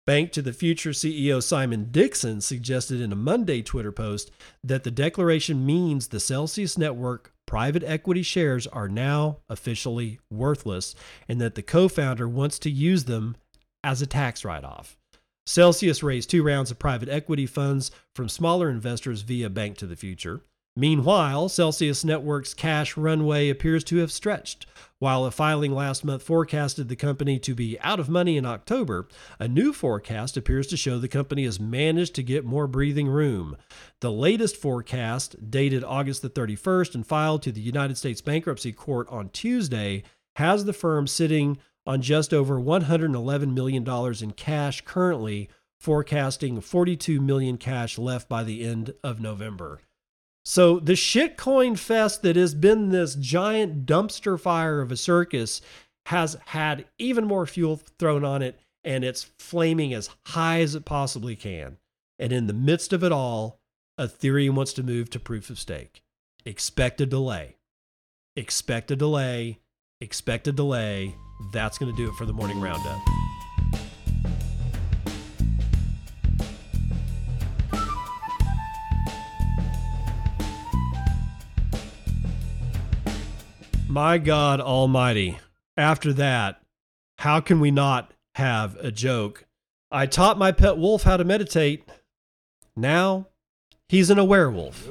[0.05, 4.33] Bank to the Future CEO Simon Dixon suggested in a Monday Twitter post
[4.65, 10.97] that the declaration means the Celsius network private equity shares are now officially worthless
[11.29, 13.37] and that the co founder wants to use them
[13.85, 14.97] as a tax write off.
[15.47, 19.97] Celsius raised two rounds of private equity funds from smaller investors via Bank to the
[19.97, 20.41] Future.
[20.77, 24.67] Meanwhile, Celsius Network's cash runway appears to have stretched.
[24.99, 29.07] While a filing last month forecasted the company to be out of money in October,
[29.39, 33.57] a new forecast appears to show the company has managed to get more breathing room.
[34.01, 39.07] The latest forecast, dated August the 31st and filed to the United States Bankruptcy Court
[39.11, 40.03] on Tuesday,
[40.37, 43.87] has the firm sitting on just over $111 million
[44.22, 45.49] in cash currently,
[45.80, 49.80] forecasting 42 million cash left by the end of November.
[50.45, 55.61] So the shitcoin fest that has been this giant dumpster fire of a circus
[56.07, 60.85] has had even more fuel thrown on it and it's flaming as high as it
[60.85, 61.78] possibly can.
[62.18, 63.59] And in the midst of it all,
[63.99, 66.03] Ethereum wants to move to proof of stake.
[66.45, 67.57] Expect a delay.
[68.37, 69.61] Expect a delay.
[70.01, 71.16] Expect a delay
[71.53, 73.01] that's going to do it for the morning roundup.
[83.89, 85.39] My God Almighty.
[85.76, 86.61] After that,
[87.18, 89.47] how can we not have a joke?
[89.91, 91.89] I taught my pet wolf how to meditate.
[92.74, 93.28] Now
[93.89, 94.89] he's an aware wolf.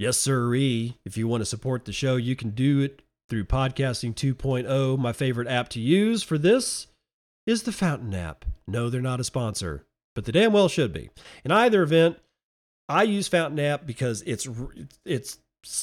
[0.00, 0.96] Yes, sirree.
[1.04, 4.98] If you want to support the show, you can do it through Podcasting 2.0.
[4.98, 6.86] My favorite app to use for this
[7.46, 8.46] is the Fountain app.
[8.66, 9.84] No, they're not a sponsor,
[10.14, 11.10] but they damn well should be.
[11.44, 12.16] In either event,
[12.88, 14.48] I use Fountain app because it's
[15.04, 15.36] it's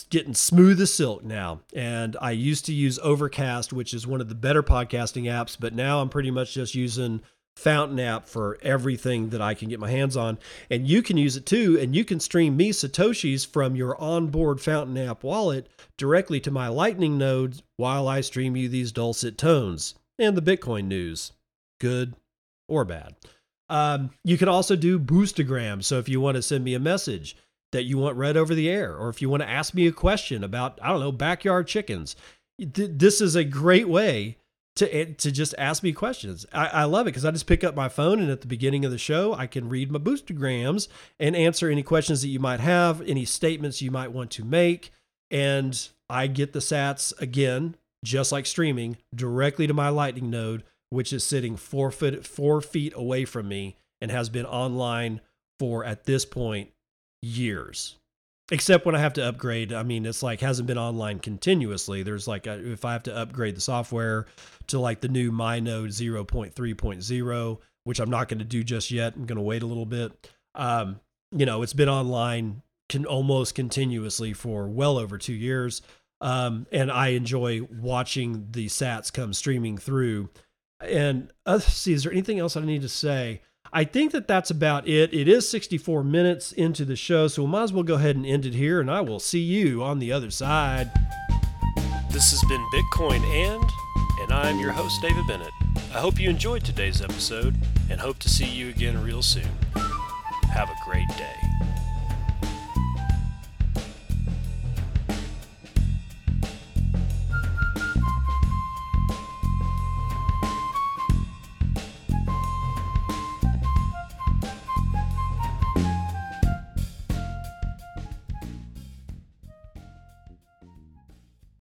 [0.09, 1.61] getting smooth as silk now.
[1.75, 5.75] And I used to use Overcast, which is one of the better podcasting apps, but
[5.75, 7.21] now I'm pretty much just using
[7.57, 10.37] Fountain app for everything that I can get my hands on.
[10.69, 11.75] And you can use it too.
[11.81, 16.67] And you can stream me Satoshis from your onboard Fountain app wallet directly to my
[16.67, 21.31] Lightning node while I stream you these dulcet tones and the Bitcoin news,
[21.81, 22.15] good
[22.69, 23.15] or bad.
[23.69, 25.83] Um, you can also do boostagram.
[25.83, 27.35] So if you want to send me a message
[27.71, 29.91] that you want read over the air, or if you want to ask me a
[29.91, 32.15] question about, I don't know, backyard chickens,
[32.59, 34.37] th- this is a great way
[34.77, 36.45] to to just ask me questions.
[36.53, 38.85] I, I love it because I just pick up my phone and at the beginning
[38.85, 40.87] of the show I can read my boostagrams
[41.19, 44.91] and answer any questions that you might have, any statements you might want to make,
[45.29, 51.11] and I get the Sats again, just like streaming, directly to my Lightning node, which
[51.11, 55.21] is sitting four foot four feet away from me and has been online
[55.59, 56.71] for at this point
[57.21, 57.96] years.
[58.51, 59.73] Except when I have to upgrade.
[59.73, 62.03] I mean, it's like hasn't been online continuously.
[62.03, 64.25] There's like a, if I have to upgrade the software
[64.67, 69.15] to like the new MyNode 0.3.0, which I'm not going to do just yet.
[69.15, 70.29] I'm going to wait a little bit.
[70.55, 70.99] Um,
[71.31, 75.81] you know, it's been online can almost continuously for well over two years.
[76.21, 80.29] Um, and I enjoy watching the sats come streaming through.
[80.79, 83.41] And uh, see, is there anything else I need to say?
[83.73, 85.13] I think that that's about it.
[85.13, 88.25] It is 64 minutes into the show, so we might as well go ahead and
[88.25, 90.89] end it here, and I will see you on the other side.
[92.09, 93.63] This has been Bitcoin and,
[94.21, 95.51] and I'm your host, David Bennett.
[95.93, 97.55] I hope you enjoyed today's episode
[97.89, 99.49] and hope to see you again real soon.
[100.53, 101.46] Have a great day.